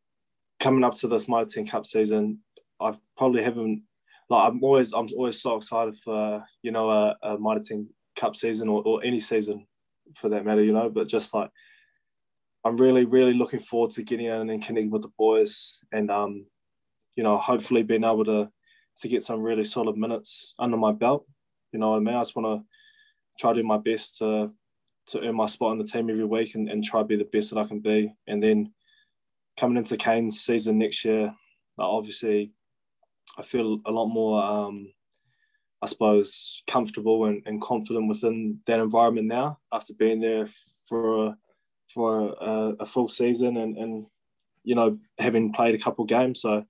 [0.59, 2.39] Coming up to this Mitre 10 Cup season,
[2.79, 3.83] I probably haven't,
[4.29, 8.35] like, I'm always, I'm always so excited for, you know, a, a Mitre 10 Cup
[8.35, 9.67] season or, or any season
[10.15, 11.49] for that matter, you know, but just like,
[12.63, 16.45] I'm really, really looking forward to getting in and connecting with the boys, and um,
[17.15, 18.49] you know, hopefully being able to
[18.97, 21.25] to get some really solid minutes under my belt.
[21.71, 22.15] You know what I mean?
[22.15, 22.67] I just want to
[23.39, 24.51] try to do my best to
[25.07, 27.23] to earn my spot in the team every week and, and try to be the
[27.23, 28.13] best that I can be.
[28.27, 28.71] And then
[29.57, 31.33] coming into Canes season next year,
[31.79, 32.53] obviously,
[33.37, 34.93] I feel a lot more um,
[35.81, 40.47] I suppose, comfortable and, and confident within that environment now after being there
[40.87, 41.37] for a,
[41.93, 44.05] for a, a full season and, and,
[44.63, 46.41] you know, having played a couple games.
[46.41, 46.63] So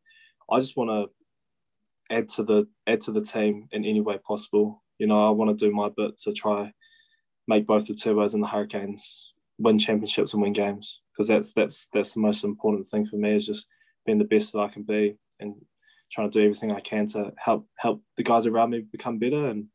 [0.49, 4.83] I just want to add to the add to the team in any way possible.
[4.97, 6.71] You know, I want to do my bit to try
[7.47, 11.87] make both the Turbos and the Hurricanes win championships and win games because that's that's
[11.93, 13.67] that's the most important thing for me is just
[14.05, 15.55] being the best that I can be and
[16.11, 19.47] trying to do everything I can to help help the guys around me become better
[19.47, 19.67] and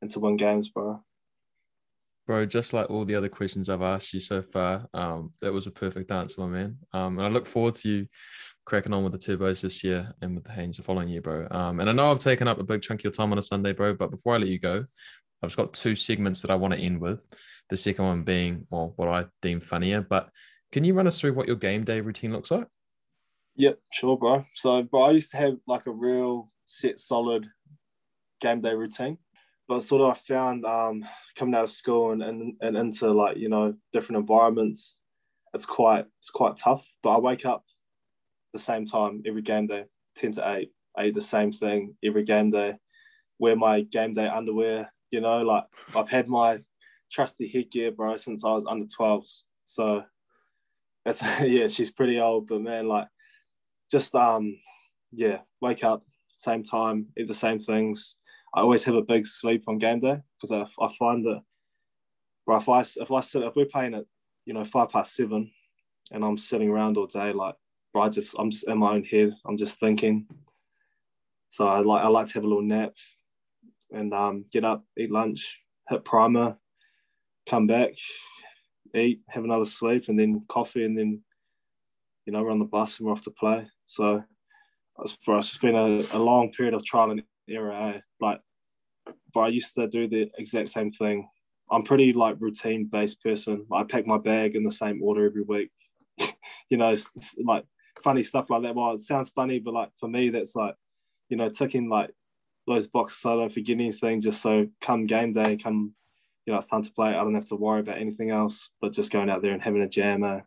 [0.00, 1.02] and to win games, bro.
[2.26, 5.66] Bro, just like all the other questions I've asked you so far, um, that was
[5.66, 6.78] a perfect answer, my man.
[6.92, 8.06] Um, and I look forward to you
[8.64, 11.48] cracking on with the turbos this year and with the Haynes the following year, bro.
[11.50, 13.42] Um, and I know I've taken up a big chunk of your time on a
[13.42, 13.94] Sunday, bro.
[13.94, 14.84] But before I let you go,
[15.42, 17.26] I've just got two segments that I want to end with.
[17.70, 20.00] The second one being, well, what I deem funnier.
[20.00, 20.28] But
[20.70, 22.66] can you run us through what your game day routine looks like?
[23.56, 24.44] Yep, sure, bro.
[24.54, 27.48] So, bro, I used to have like a real set, solid
[28.40, 29.18] game day routine,
[29.68, 31.04] but sort of I found um,
[31.36, 35.00] coming out of school and, and and into like you know different environments,
[35.54, 36.90] it's quite it's quite tough.
[37.02, 37.64] But I wake up
[38.52, 39.84] the same time every game day,
[40.16, 40.72] ten to eight.
[40.96, 42.76] I eat the same thing every game day.
[43.38, 44.92] Wear my game day underwear.
[45.10, 45.64] You know, like
[45.96, 46.60] I've had my
[47.12, 49.26] trusty headgear, bro, since I was under twelve.
[49.66, 50.04] So
[51.04, 53.08] that's yeah, she's pretty old, but man, like
[53.92, 54.56] just um
[55.12, 56.02] yeah, wake up
[56.38, 58.16] same time, eat the same things.
[58.54, 61.42] I always have a big sleep on game day because I, I find that,
[62.44, 64.04] bro, if I if I sit if we're playing at
[64.44, 65.50] you know five past seven,
[66.10, 67.54] and I'm sitting around all day, like,
[67.92, 69.34] bro, I just I'm just in my own head.
[69.46, 70.26] I'm just thinking.
[71.48, 72.94] So I like I like to have a little nap,
[73.92, 76.56] and um, get up, eat lunch, hit primer,
[77.48, 77.92] come back,
[78.96, 81.22] eat, have another sleep, and then coffee, and then
[82.26, 83.66] you know we're on the bus and we're off to play.
[83.92, 84.24] So
[85.22, 87.72] for us, it's been a, a long period of trial and error.
[87.72, 88.00] Eh?
[88.20, 88.40] Like,
[89.34, 91.28] but I used to do the exact same thing.
[91.70, 93.66] I'm pretty like routine based person.
[93.70, 95.70] I pack my bag in the same order every week.
[96.70, 97.64] you know, it's, it's like
[98.02, 98.74] funny stuff like that.
[98.74, 100.74] Well, it sounds funny, but like for me, that's like,
[101.28, 102.10] you know, ticking like
[102.66, 104.22] those boxes so I don't forget anything.
[104.22, 105.92] Just so come game day, come,
[106.46, 107.10] you know, it's time to play.
[107.10, 109.82] I don't have to worry about anything else, but just going out there and having
[109.82, 110.42] a jam.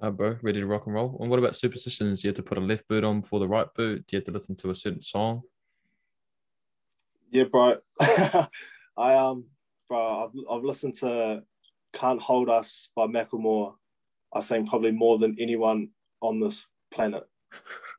[0.00, 1.16] Uh, bro, ready to rock and roll.
[1.20, 2.20] And what about superstitions?
[2.20, 4.06] Do you have to put a left boot on before the right boot?
[4.06, 5.42] Do you have to listen to a certain song?
[7.30, 7.76] Yeah, bro.
[8.00, 8.48] I
[8.96, 9.46] um,
[9.88, 11.42] bro, I've, I've listened to
[11.92, 13.74] "Can't Hold Us" by Macklemore.
[14.32, 15.90] I think probably more than anyone
[16.20, 17.24] on this planet.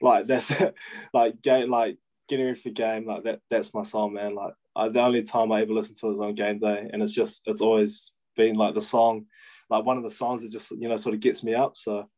[0.02, 0.54] like that's
[1.14, 3.06] like game, like getting ready for game.
[3.08, 4.36] Like that, that's my song, man.
[4.36, 7.14] Like I, the only time I ever listen to is on game day, and it's
[7.14, 9.26] just it's always been like the song
[9.70, 11.78] like one of the songs that just you know sort of gets me up.
[11.78, 12.10] So,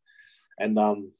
[0.60, 1.12] and um,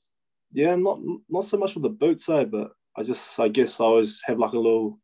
[0.52, 1.00] yeah, not
[1.30, 4.40] not so much with the boots though, but I just I guess I always have
[4.40, 5.00] like a little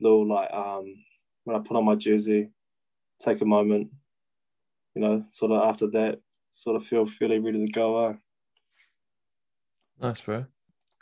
[0.00, 0.94] little like um
[1.44, 2.50] when I put on my jersey,
[3.20, 3.88] take a moment,
[4.94, 6.20] you know, sort of after that,
[6.52, 8.06] sort of feel fairly ready to go.
[8.06, 8.12] Uh.
[10.00, 10.44] Nice, bro.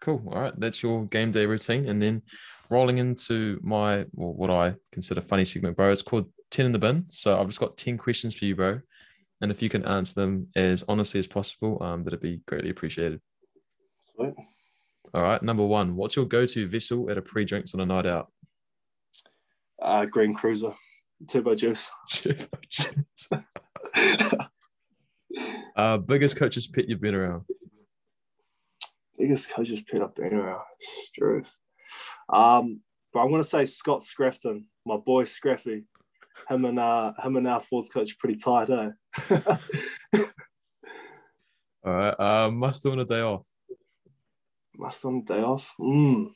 [0.01, 0.23] Cool.
[0.29, 2.23] All right, that's your game day routine, and then
[2.71, 5.91] rolling into my well, what I consider funny segment, bro.
[5.91, 7.07] It's called 10 in the bin.
[7.11, 8.81] So I've just got 10 questions for you, bro.
[9.41, 13.21] And if you can answer them as honestly as possible, um, that'd be greatly appreciated.
[14.15, 14.35] Sweet.
[15.13, 15.43] All right.
[15.43, 18.33] Number one, what's your go-to vessel at a pre-drinks on a night out?
[19.81, 20.73] Uh, Green Cruiser,
[21.29, 21.91] Turbo Juice.
[22.11, 23.29] Turbo Juice.
[25.77, 27.45] uh, biggest coach's pit you've been around?
[29.19, 30.65] Biggest coach's pit I've been around.
[30.81, 31.53] Struth.
[32.33, 32.81] Um,
[33.13, 35.85] but I'm going to say Scott Scrafton, my boy Scraffy
[36.49, 38.91] him and uh, him and our forwards coach pretty tight, eh?
[41.85, 42.15] All right.
[42.19, 43.45] Uh, must on a day off.
[44.77, 45.73] Must on a day off.
[45.81, 46.31] Mm.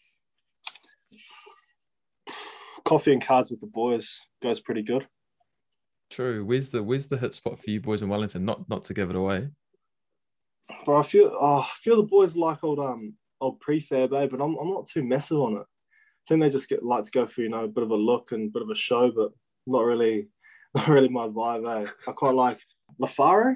[2.84, 5.06] Coffee and cards with the boys goes pretty good.
[6.10, 6.44] True.
[6.44, 8.44] Where's the where's the hit spot for you boys in Wellington?
[8.44, 9.48] Not not to give it away.
[10.86, 14.26] But I feel oh, I feel the boys like old um old prefab, eh?
[14.26, 15.62] But I'm I'm not too massive on it.
[15.62, 17.96] I think they just get like to go for you know a bit of a
[17.96, 19.30] look and a bit of a show, but
[19.66, 20.28] not really,
[20.74, 21.86] not really my vibe.
[21.86, 21.90] Eh?
[22.08, 22.58] I quite like
[23.00, 23.54] Lafaro.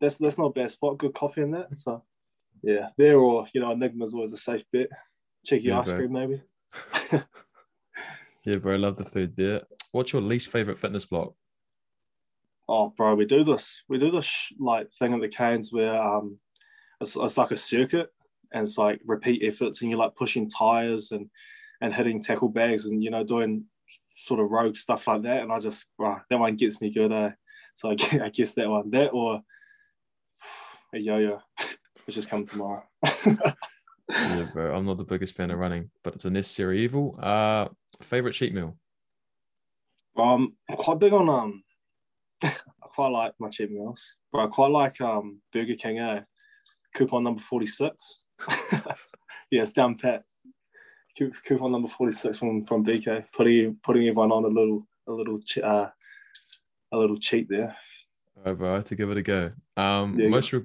[0.00, 0.98] That's that's not a bad spot.
[0.98, 1.74] Good coffee in that.
[1.76, 2.04] So
[2.62, 4.88] yeah, there or you know Enigma's always a safe bet.
[5.46, 5.98] Cheeky yeah, ice bro.
[5.98, 6.42] cream maybe.
[8.44, 8.74] yeah, bro.
[8.74, 9.62] I love the food there.
[9.92, 11.34] What's your least favorite fitness block?
[12.68, 13.82] Oh, bro, we do this.
[13.88, 16.38] We do this like thing at the Canes where um,
[17.00, 18.10] it's, it's like a circuit
[18.52, 21.30] and it's like repeat efforts and you're like pushing tires and
[21.80, 23.64] and hitting tackle bags and you know doing
[24.18, 25.42] sort of rogue stuff like that.
[25.42, 27.12] And I just, right, that one gets me good.
[27.12, 27.30] Uh,
[27.74, 29.40] so I, I guess that one, that or
[30.94, 31.40] a yo-yo,
[32.06, 32.82] which is coming tomorrow.
[34.10, 34.74] yeah, bro.
[34.74, 37.18] I'm not the biggest fan of running, but it's a necessary evil.
[37.20, 37.68] Uh,
[38.02, 38.76] favorite cheat meal?
[40.16, 41.62] Um, I'm quite big on um.
[42.42, 45.98] I quite like my cheat meals, but I quite like um Burger King.
[45.98, 46.22] Eh?
[46.94, 48.20] Coupon number forty six.
[49.50, 50.24] yes, down pat.
[51.44, 55.40] Coupon number forty six from from BK, putting putting everyone on a little a little
[55.62, 55.88] uh,
[56.92, 57.76] a little cheat there.
[58.36, 58.72] All right, bro.
[58.72, 59.50] I have to give it a go.
[59.76, 60.62] Um, yeah, most re-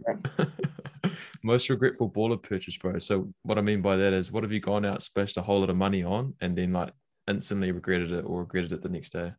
[1.44, 3.00] most regretful baller purchase, bro.
[3.00, 5.60] So what I mean by that is, what have you gone out, splashed a whole
[5.60, 6.94] lot of money on, and then like
[7.28, 9.34] instantly regretted it or regretted it the next day?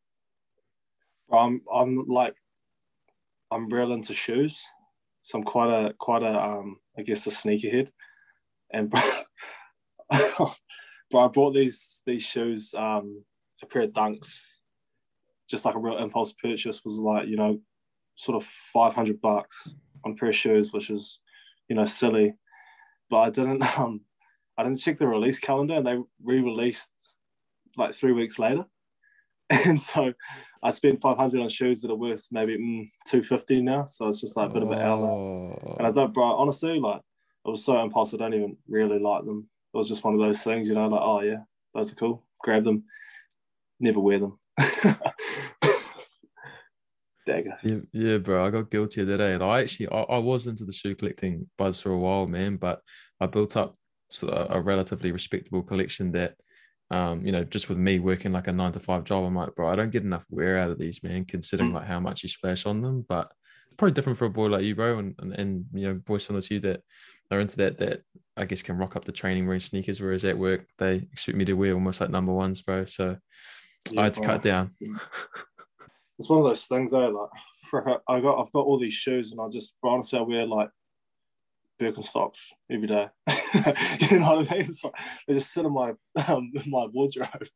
[1.33, 2.35] I'm I'm like
[3.51, 4.63] I'm real into shoes,
[5.23, 7.89] so I'm quite a quite a um I guess a sneakerhead,
[8.73, 8.93] and
[11.15, 13.23] bro, I bought these these shoes um
[13.63, 14.55] a pair of Dunks,
[15.49, 17.61] just like a real impulse purchase was like you know
[18.17, 19.71] sort of 500 bucks
[20.05, 21.21] on a pair of shoes, which is
[21.69, 22.35] you know silly,
[23.11, 24.01] but I didn't um
[24.59, 26.93] I didn't check the release calendar and they re-released
[27.77, 28.65] like three weeks later.
[29.51, 30.13] and so
[30.65, 33.85] I spent 500 on shoes that are worth maybe mm, 250 now.
[33.85, 34.79] So it's just like a bit of an.
[34.79, 35.77] Oh.
[35.79, 37.03] And I don't, bro, honestly, like
[37.47, 38.21] it was so impulsive.
[38.21, 39.49] I don't even really like them.
[39.75, 41.39] It was just one of those things, you know, like, oh yeah,
[41.75, 42.23] those are cool.
[42.43, 42.85] Grab them,
[43.81, 44.39] never wear them.
[47.27, 47.59] Dagger.
[47.63, 48.47] Yeah, yeah, bro.
[48.47, 49.21] I got guilty of that.
[49.21, 49.39] Eh?
[49.43, 52.81] I actually, I, I was into the shoe collecting buzz for a while, man, but
[53.19, 53.77] I built up
[54.23, 56.37] a relatively respectable collection that
[56.91, 59.55] um, you know, just with me working like a nine to five job, I'm like,
[59.55, 61.75] bro, I don't get enough wear out of these, man, considering mm.
[61.75, 63.05] like how much you splash on them.
[63.09, 63.33] But
[63.77, 66.43] probably different for a boy like you, bro, and, and, and you know, boys similar
[66.43, 66.83] to you that
[67.31, 68.03] are into that, that
[68.37, 71.45] I guess can rock up the training wearing sneakers, whereas at work they expect me
[71.45, 72.85] to wear almost like number ones, bro.
[72.85, 73.17] So
[73.91, 74.73] yeah, I had to cut down.
[74.81, 77.31] it's one of those things though, like
[77.71, 80.71] for I got I've got all these shoes and I just honestly I wear like
[81.81, 83.09] Birkenstocks every day.
[84.11, 84.67] you know what I mean?
[84.67, 84.95] It's like
[85.27, 85.95] they just sit in my
[86.29, 87.49] um, in my wardrobe.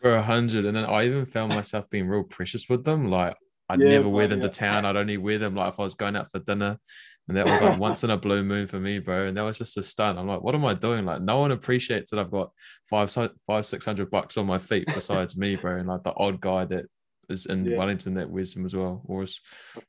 [0.00, 3.06] For a hundred, and then I even found myself being real precious with them.
[3.08, 3.36] Like
[3.72, 4.48] I'd yeah, never wear them yeah.
[4.48, 4.84] to town.
[4.84, 6.78] I'd only wear them like if I was going out for dinner.
[7.28, 9.26] And that was like once in a blue moon for me, bro.
[9.26, 10.18] And that was just a stunt.
[10.18, 11.04] I'm like, what am I doing?
[11.04, 12.50] Like, no one appreciates that I've got
[12.90, 13.16] five,
[13.46, 15.78] five, six hundred bucks on my feet besides me, bro.
[15.78, 16.86] And like the odd guy that
[17.28, 17.78] is in yeah.
[17.78, 19.40] Wellington that wears them as well, or is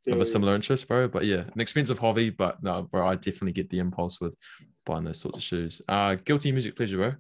[0.07, 1.07] of a similar interest, bro.
[1.07, 4.35] But yeah, an expensive hobby, but no, bro, I definitely get the impulse with
[4.85, 5.81] buying those sorts of shoes.
[5.87, 7.13] Uh, guilty music pleasure, bro.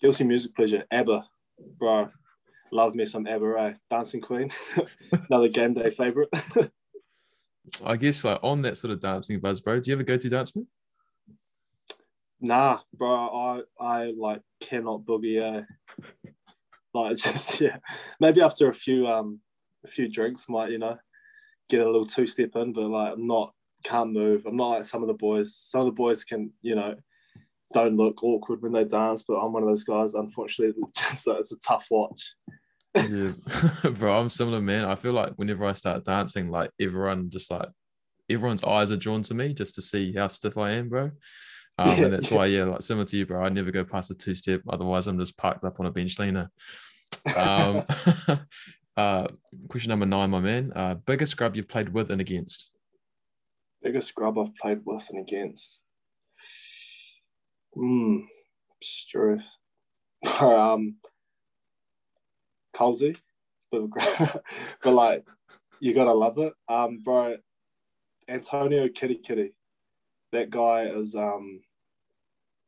[0.00, 1.26] Guilty music pleasure, ABBA,
[1.78, 2.10] bro.
[2.70, 3.26] Love me some?
[3.26, 3.72] Eh?
[3.90, 4.50] Dancing Queen,
[5.30, 6.28] another game day favorite.
[7.84, 9.80] I guess like on that sort of dancing buzz, bro.
[9.80, 10.66] Do you ever go to dance me?
[12.40, 13.64] Nah, bro.
[13.80, 15.40] I I like cannot boogie.
[15.40, 15.62] Uh,
[16.94, 17.78] like just yeah,
[18.20, 19.40] maybe after a few um
[19.84, 20.96] a few drinks might you know
[21.68, 23.52] get a little two step in, but like I'm not
[23.84, 24.46] can't move.
[24.46, 25.54] I'm not like some of the boys.
[25.54, 26.94] Some of the boys can you know
[27.72, 30.14] don't look awkward when they dance, but I'm one of those guys.
[30.14, 30.74] Unfortunately,
[31.14, 32.32] so it's a tough watch.
[32.96, 34.84] Yeah, bro, I'm similar, man.
[34.84, 37.68] I feel like whenever I start dancing, like everyone just like
[38.28, 41.10] everyone's eyes are drawn to me just to see how stiff I am, bro.
[41.78, 42.36] Um, yeah, and that's yeah.
[42.38, 43.44] why, yeah, like similar to you, bro.
[43.44, 44.62] I never go past a two step.
[44.66, 46.50] Otherwise, I'm just parked up on a bench leaner.
[47.36, 47.84] Um,
[48.96, 49.28] uh,
[49.68, 50.72] question number nine, my man.
[50.74, 52.70] Uh, biggest scrub you've played with and against?
[53.82, 55.80] Biggest scrub I've played with and against.
[57.74, 58.20] Hmm,
[59.10, 59.44] truth.
[60.40, 60.96] um,
[62.76, 63.16] Colsey,
[63.70, 65.26] but like
[65.80, 66.52] you gotta love it.
[66.68, 67.36] Um, bro,
[68.28, 69.52] Antonio Kiri Kiri,
[70.32, 71.60] that guy is um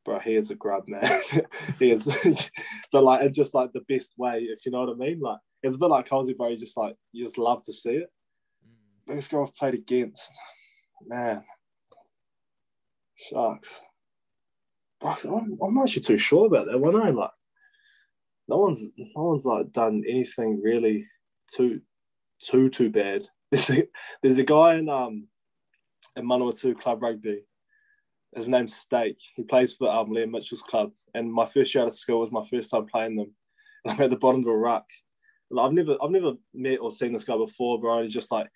[0.09, 1.05] bro, he is a grub, man.
[1.79, 2.07] he is,
[2.93, 5.21] but like, it's just like the best way, if you know what I mean.
[5.21, 6.49] Like, it's a bit like Cozy, bro.
[6.49, 8.11] You just like, you just love to see it.
[8.67, 9.07] Mm.
[9.07, 10.33] Biggest girl I've played against,
[11.07, 11.45] man.
[13.17, 13.83] Sharks.
[15.01, 16.97] Bro, I'm, I'm actually too sure about that one.
[16.97, 17.31] I like,
[18.49, 21.07] no one's, no one's like done anything really
[21.55, 21.81] too,
[22.43, 23.27] too, too bad.
[23.51, 23.89] There's a,
[24.23, 25.27] there's a guy in um
[26.17, 27.45] in Manawatu Club Rugby
[28.35, 29.21] his name's Stake.
[29.37, 30.93] He plays for um, Liam Mitchell's club.
[31.15, 33.35] And my first year out of school was my first time playing them.
[33.85, 34.87] And I'm at the bottom of a ruck.
[35.59, 38.03] I've never I've never met or seen this guy before, bro.
[38.03, 38.49] He's just like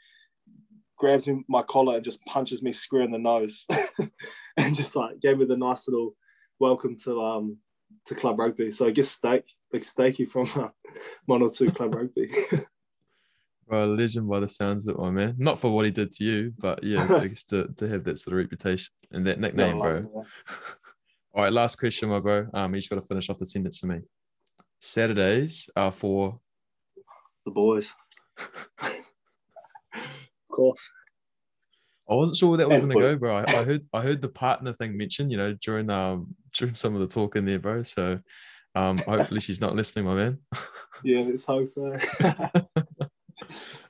[0.98, 3.66] grabs me my collar and just punches me square in the nose,
[4.58, 6.14] and just like gave me the nice little
[6.58, 7.56] welcome to um
[8.06, 8.70] to club rugby.
[8.70, 10.68] So I guess Stake, like Stakey from uh,
[11.26, 12.32] one or two club rugby.
[13.70, 15.34] A legend by the sounds of it, my man.
[15.38, 18.18] Not for what he did to you, but yeah, I guess to, to have that
[18.18, 20.26] sort of reputation and that nickname, bro.
[21.34, 22.48] All right, last question, my bro.
[22.52, 24.00] Um, you just got to finish off the sentence for me.
[24.78, 26.38] Saturdays are for
[27.46, 27.94] the boys.
[28.84, 28.90] of
[30.50, 30.90] course.
[32.10, 33.38] I wasn't sure where that was And going to go, bro.
[33.38, 36.94] I, I heard I heard the partner thing mentioned, you know, during um during some
[36.94, 37.82] of the talk in there, bro.
[37.82, 38.20] So
[38.74, 40.38] um hopefully she's not listening, my man.
[41.04, 41.72] Yeah, let's hope.
[41.76, 42.60] Uh,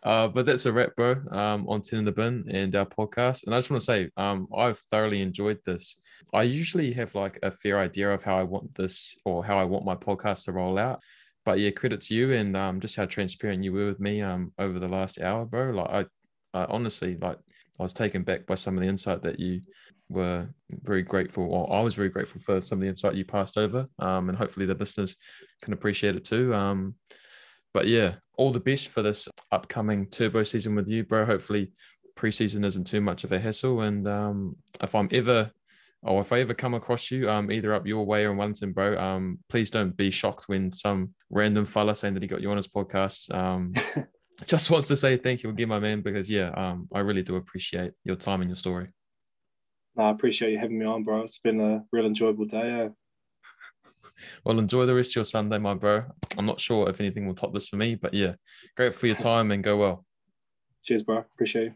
[0.02, 1.12] Uh, but that's a wrap, bro.
[1.30, 3.44] Um, on Ten in the Bin and our podcast.
[3.44, 5.96] And I just want to say, um, I've thoroughly enjoyed this.
[6.32, 9.64] I usually have like a fair idea of how I want this or how I
[9.64, 11.00] want my podcast to roll out.
[11.44, 14.52] But yeah, credit to you and um, just how transparent you were with me um
[14.58, 15.70] over the last hour, bro.
[15.70, 16.08] Like
[16.54, 17.38] I, I honestly like
[17.78, 19.62] I was taken back by some of the insight that you
[20.08, 23.56] were very grateful, or I was very grateful for some of the insight you passed
[23.56, 23.86] over.
[23.98, 25.16] Um, and hopefully the listeners
[25.62, 26.54] can appreciate it too.
[26.54, 26.96] Um,
[27.72, 31.24] but yeah, all the best for this upcoming turbo season with you, bro.
[31.24, 31.72] Hopefully,
[32.16, 33.80] preseason isn't too much of a hassle.
[33.80, 35.50] And um, if I'm ever,
[36.02, 38.72] or if I ever come across you, um, either up your way or in Wellington,
[38.72, 42.50] bro, um, please don't be shocked when some random fella saying that he got you
[42.50, 43.32] on his podcast.
[43.34, 43.72] Um,
[44.46, 47.36] just wants to say thank you again, my man, because yeah, um, I really do
[47.36, 48.88] appreciate your time and your story.
[49.96, 51.22] no, I appreciate you having me on, bro.
[51.22, 52.84] It's been a real enjoyable day.
[52.86, 52.88] Uh,
[54.44, 56.04] Well, enjoy the rest of your Sunday, my bro.
[56.38, 58.34] I'm not sure if anything will top this for me, but yeah,
[58.76, 60.04] great for your time and go well.
[60.82, 61.18] cheers, bro.
[61.18, 61.74] Appreciate you.